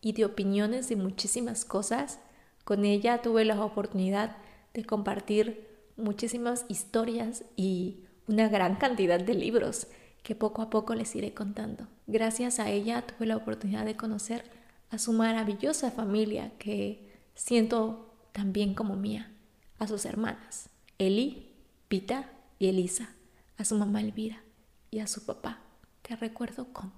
[0.00, 2.18] y de opiniones de muchísimas cosas.
[2.64, 4.38] Con ella tuve la oportunidad
[4.74, 5.65] de compartir
[5.96, 9.86] muchísimas historias y una gran cantidad de libros
[10.22, 11.86] que poco a poco les iré contando.
[12.06, 14.44] Gracias a ella tuve la oportunidad de conocer
[14.90, 19.32] a su maravillosa familia que siento también como mía,
[19.78, 20.68] a sus hermanas,
[20.98, 21.54] Eli,
[21.88, 23.10] Pita y Elisa,
[23.56, 24.42] a su mamá Elvira
[24.90, 25.60] y a su papá,
[26.02, 26.92] que recuerdo con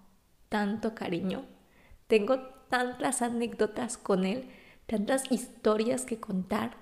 [0.49, 1.45] tanto cariño.
[2.07, 2.39] Tengo
[2.69, 4.49] tantas anécdotas con él,
[4.87, 6.77] tantas historias que contar,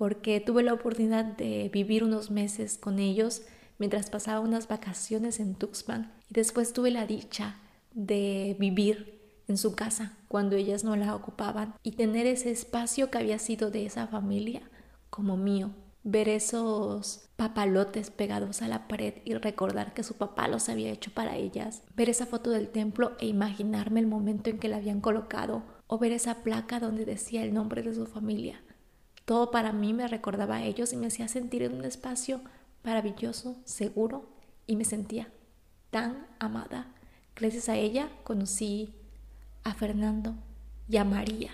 [0.00, 3.42] porque tuve la oportunidad de vivir unos meses con ellos
[3.78, 7.56] mientras pasaba unas vacaciones en Tuxpan y después tuve la dicha
[7.92, 13.18] de vivir en su casa cuando ellas no la ocupaban y tener ese espacio que
[13.18, 14.62] había sido de esa familia
[15.10, 15.68] como mío.
[16.02, 21.10] Ver esos papalotes pegados a la pared y recordar que su papá los había hecho
[21.12, 21.82] para ellas.
[21.94, 25.62] Ver esa foto del templo e imaginarme el momento en que la habían colocado.
[25.86, 28.62] O ver esa placa donde decía el nombre de su familia.
[29.30, 32.40] Todo para mí me recordaba a ellos y me hacía sentir en un espacio
[32.82, 34.28] maravilloso, seguro
[34.66, 35.28] y me sentía
[35.90, 36.88] tan amada.
[37.36, 38.92] Gracias a ella conocí
[39.62, 40.34] a Fernando
[40.88, 41.52] y a María.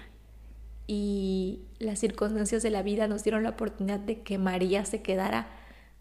[0.87, 5.47] Y las circunstancias de la vida nos dieron la oportunidad de que María se quedara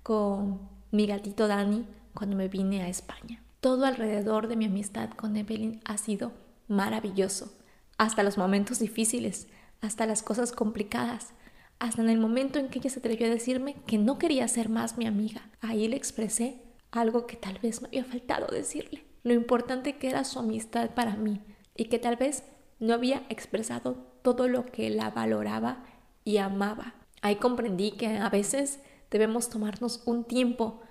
[0.01, 0.61] con
[0.91, 3.43] mi gatito Dani cuando me vine a España.
[3.59, 6.31] Todo alrededor de mi amistad con Evelyn ha sido
[6.69, 7.51] maravilloso,
[7.97, 9.49] hasta los momentos difíciles,
[9.81, 11.33] hasta las cosas complicadas,
[11.79, 14.69] hasta en el momento en que ella se atrevió a decirme que no quería ser
[14.69, 15.49] más mi amiga.
[15.61, 16.61] Ahí le expresé
[16.91, 21.15] algo que tal vez me había faltado decirle, lo importante que era su amistad para
[21.15, 21.41] mí,
[21.75, 22.43] y que tal vez
[22.79, 25.83] no había expresado todo lo que la valoraba
[26.23, 26.95] y amaba.
[27.21, 28.79] Ahí comprendí que a veces
[29.11, 30.81] debemos tomarnos un tiempo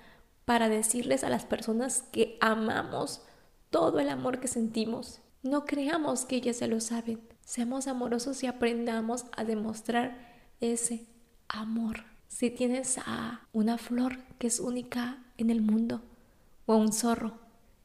[0.45, 3.23] para decirles a las personas que amamos
[3.71, 5.21] todo el amor que sentimos.
[5.43, 7.21] No creamos que ellas se lo saben.
[7.41, 11.07] Seamos amorosos y aprendamos a demostrar ese
[11.49, 12.05] amor.
[12.29, 16.03] Si tienes a una flor que es única en el mundo
[16.67, 17.39] o a un zorro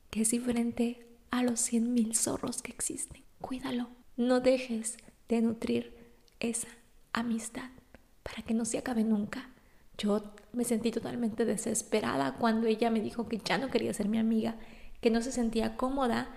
[0.10, 3.24] que es diferente a los cien mil zorros que existen.
[3.42, 3.90] Cuídalo.
[4.18, 4.98] No dejes
[5.28, 5.96] de nutrir
[6.40, 6.68] esa
[7.14, 7.70] amistad
[8.24, 9.50] para que no se acabe nunca.
[9.98, 14.18] Yo me sentí totalmente desesperada cuando ella me dijo que ya no quería ser mi
[14.18, 14.56] amiga,
[15.02, 16.30] que no se sentía cómoda,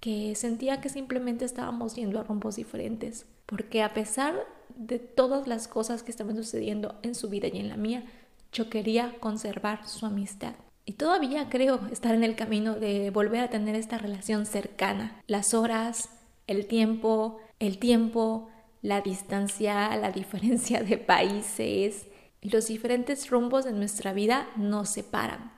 [0.00, 3.26] que sentía que simplemente estábamos yendo a rombos diferentes.
[3.46, 4.34] Porque a pesar
[4.76, 8.04] de todas las cosas que estaban sucediendo en su vida y en la mía,
[8.52, 10.54] yo quería conservar su amistad.
[10.84, 15.22] Y todavía creo estar en el camino de volver a tener esta relación cercana.
[15.26, 16.10] Las horas,
[16.46, 18.48] el tiempo, el tiempo,
[18.82, 22.06] la distancia, la diferencia de países
[22.40, 25.52] y los diferentes rumbos de nuestra vida nos separan.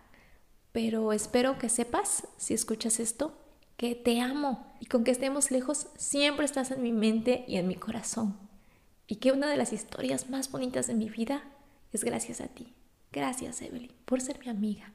[0.72, 3.32] Pero espero que sepas, si escuchas esto,
[3.76, 7.66] que te amo y con que estemos lejos siempre estás en mi mente y en
[7.66, 8.43] mi corazón.
[9.06, 11.44] Y que una de las historias más bonitas de mi vida
[11.92, 12.74] es gracias a ti.
[13.12, 14.92] Gracias, Evelyn, por ser mi amiga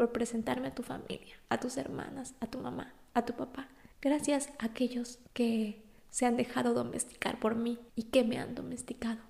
[0.00, 3.68] por presentarme a tu familia, a tus hermanas, a tu mamá, a tu papá.
[4.00, 9.20] Gracias a aquellos que se han dejado domesticar por mí y que me han domesticado,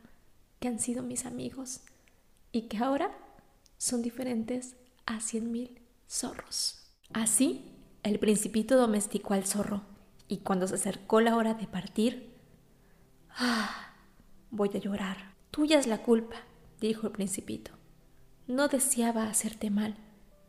[0.60, 1.80] que han sido mis amigos
[2.52, 3.10] y que ahora
[3.78, 4.76] son diferentes
[5.06, 6.86] a cien mil zorros.
[7.12, 7.64] Así,
[8.04, 9.82] el principito domesticó al zorro
[10.28, 12.32] y cuando se acercó la hora de partir,
[13.30, 13.89] ¡ah!
[14.50, 15.34] Voy a llorar.
[15.50, 16.36] Tuya es la culpa,
[16.80, 17.72] dijo el principito.
[18.46, 19.96] No deseaba hacerte mal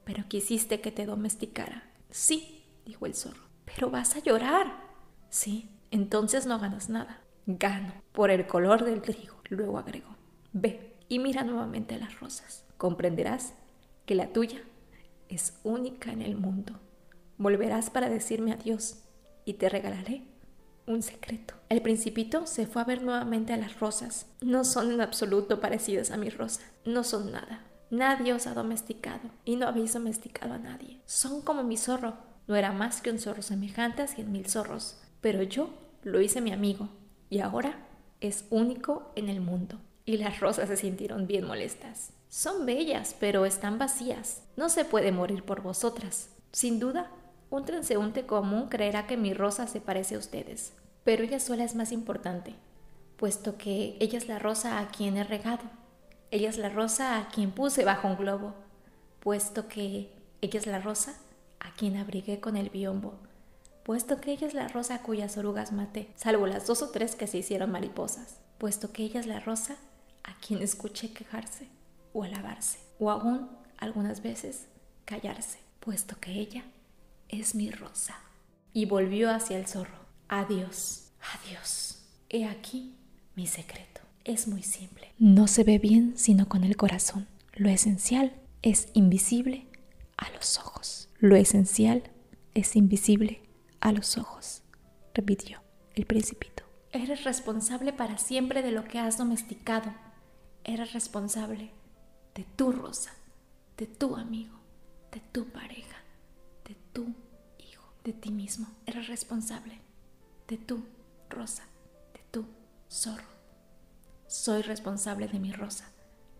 [0.03, 1.83] pero quisiste que te domesticara.
[2.09, 3.43] Sí, dijo el zorro.
[3.65, 4.67] Pero vas a llorar.
[5.29, 7.21] Sí, entonces no ganas nada.
[7.45, 9.37] Gano por el color del trigo.
[9.49, 10.15] Luego agregó.
[10.53, 12.65] Ve y mira nuevamente las rosas.
[12.77, 13.53] Comprenderás
[14.05, 14.61] que la tuya
[15.29, 16.79] es única en el mundo.
[17.37, 19.03] Volverás para decirme adiós
[19.45, 20.23] y te regalaré
[20.91, 21.53] un secreto.
[21.69, 24.27] El principito se fue a ver nuevamente a las rosas.
[24.41, 26.61] No son en absoluto parecidas a mi rosa.
[26.85, 27.65] No son nada.
[27.89, 31.01] Nadie os ha domesticado y no habéis domesticado a nadie.
[31.05, 32.15] Son como mi zorro.
[32.47, 34.97] No era más que un zorro semejante a cien mil zorros.
[35.21, 35.69] Pero yo
[36.03, 36.89] lo hice mi amigo
[37.29, 37.87] y ahora
[38.19, 39.79] es único en el mundo.
[40.05, 42.11] Y las rosas se sintieron bien molestas.
[42.29, 44.43] Son bellas, pero están vacías.
[44.55, 46.29] No se puede morir por vosotras.
[46.51, 47.11] Sin duda,
[47.49, 50.73] un transeúnte común creerá que mi rosa se parece a ustedes.
[51.03, 52.55] Pero ella sola es más importante,
[53.17, 55.63] puesto que ella es la rosa a quien he regado
[56.31, 58.55] ella es la rosa a quien puse bajo un globo,
[59.19, 61.13] puesto que ella es la rosa
[61.59, 63.19] a quien abrigué con el biombo,
[63.83, 67.27] puesto que ella es la rosa cuyas orugas maté, salvo las dos o tres que
[67.27, 69.75] se hicieron mariposas, puesto que ella es la rosa
[70.23, 71.67] a quien escuché quejarse
[72.13, 74.67] o alabarse, o aún algunas veces
[75.03, 76.63] callarse, puesto que ella
[77.27, 78.15] es mi rosa.
[78.73, 79.99] Y volvió hacia el zorro.
[80.33, 82.07] Adiós, adiós.
[82.29, 82.95] He aquí
[83.35, 85.13] mi secreto es muy simple.
[85.19, 87.27] No se ve bien sino con el corazón.
[87.53, 89.67] Lo esencial es invisible
[90.15, 91.09] a los ojos.
[91.19, 92.03] Lo esencial
[92.53, 93.41] es invisible
[93.81, 94.63] a los ojos,
[95.13, 95.59] repitió
[95.95, 96.63] el principito.
[96.93, 99.93] Eres responsable para siempre de lo que has domesticado.
[100.63, 101.71] Eres responsable
[102.35, 103.11] de tu rosa,
[103.75, 104.57] de tu amigo,
[105.11, 105.97] de tu pareja,
[106.65, 107.13] de tu
[107.59, 108.67] hijo, de ti mismo.
[108.85, 109.90] Eres responsable
[110.51, 110.83] de tu
[111.29, 111.63] rosa,
[112.13, 112.45] de tu
[112.89, 113.23] zorro.
[114.27, 115.89] Soy responsable de mi rosa,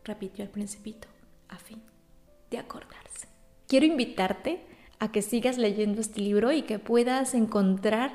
[0.03, 1.07] repitió el principito,
[1.47, 1.82] a fin
[2.49, 3.30] de acordarse.
[3.70, 4.66] Quiero invitarte
[4.99, 8.12] a que sigas leyendo este libro y que puedas encontrar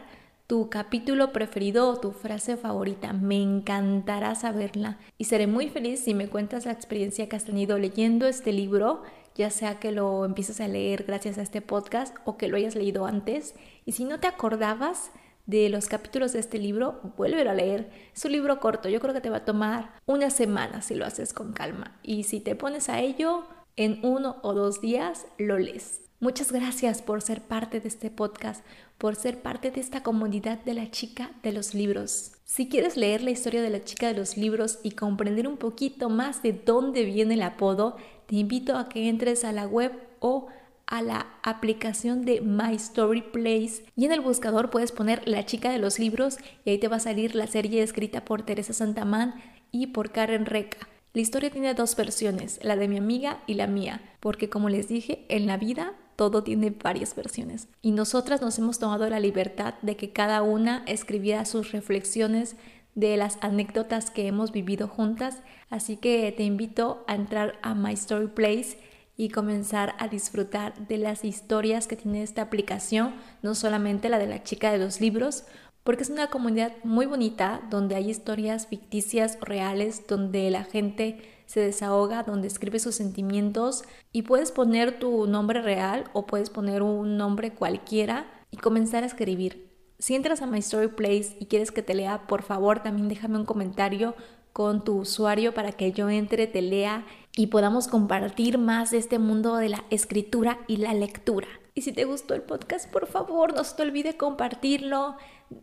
[0.46, 3.14] tu capítulo preferido o tu frase favorita.
[3.14, 7.78] Me encantará saberla y seré muy feliz si me cuentas la experiencia que has tenido
[7.78, 9.02] leyendo este libro,
[9.34, 12.74] ya sea que lo empieces a leer gracias a este podcast o que lo hayas
[12.74, 13.54] leído antes.
[13.86, 15.10] Y si no te acordabas,
[15.46, 17.90] de los capítulos de este libro, vuélvelo a leer.
[18.14, 21.06] Es un libro corto, yo creo que te va a tomar una semana si lo
[21.06, 21.98] haces con calma.
[22.02, 23.44] Y si te pones a ello,
[23.76, 26.00] en uno o dos días lo lees.
[26.18, 28.64] Muchas gracias por ser parte de este podcast,
[28.96, 32.32] por ser parte de esta comunidad de la chica de los libros.
[32.44, 36.08] Si quieres leer la historia de la chica de los libros y comprender un poquito
[36.08, 40.46] más de dónde viene el apodo, te invito a que entres a la web o
[40.86, 45.70] a la aplicación de My Story Place y en el buscador puedes poner La chica
[45.70, 49.34] de los libros y ahí te va a salir la serie escrita por Teresa Santamán
[49.72, 50.88] y por Karen Reca.
[51.12, 54.86] La historia tiene dos versiones, la de mi amiga y la mía, porque como les
[54.86, 57.68] dije, en la vida todo tiene varias versiones.
[57.82, 62.56] Y nosotras nos hemos tomado la libertad de que cada una escribiera sus reflexiones
[62.94, 67.92] de las anécdotas que hemos vivido juntas, así que te invito a entrar a My
[67.92, 68.78] Story Place
[69.16, 74.26] y comenzar a disfrutar de las historias que tiene esta aplicación, no solamente la de
[74.26, 75.44] la chica de los libros,
[75.84, 81.60] porque es una comunidad muy bonita donde hay historias ficticias reales, donde la gente se
[81.60, 87.16] desahoga, donde escribe sus sentimientos y puedes poner tu nombre real o puedes poner un
[87.16, 89.70] nombre cualquiera y comenzar a escribir.
[89.98, 93.38] Si entras a My Story Place y quieres que te lea, por favor también déjame
[93.38, 94.14] un comentario
[94.52, 97.06] con tu usuario para que yo entre, te lea
[97.36, 101.46] y podamos compartir más de este mundo de la escritura y la lectura.
[101.74, 105.16] Y si te gustó el podcast, por favor, no se te olvide compartirlo,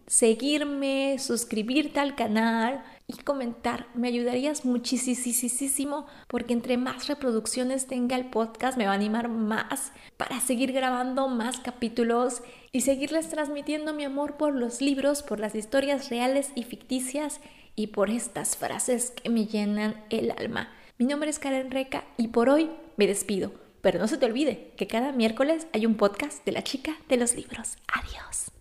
[0.05, 3.87] seguirme, suscribirte al canal y comentar.
[3.95, 9.91] Me ayudarías muchísimo porque entre más reproducciones tenga el podcast me va a animar más
[10.15, 15.55] para seguir grabando más capítulos y seguirles transmitiendo mi amor por los libros, por las
[15.55, 17.41] historias reales y ficticias
[17.75, 20.69] y por estas frases que me llenan el alma.
[21.03, 23.51] Mi nombre es Karen Reca y por hoy me despido.
[23.81, 27.17] Pero no se te olvide que cada miércoles hay un podcast de la chica de
[27.17, 27.75] los libros.
[27.93, 28.52] Adiós.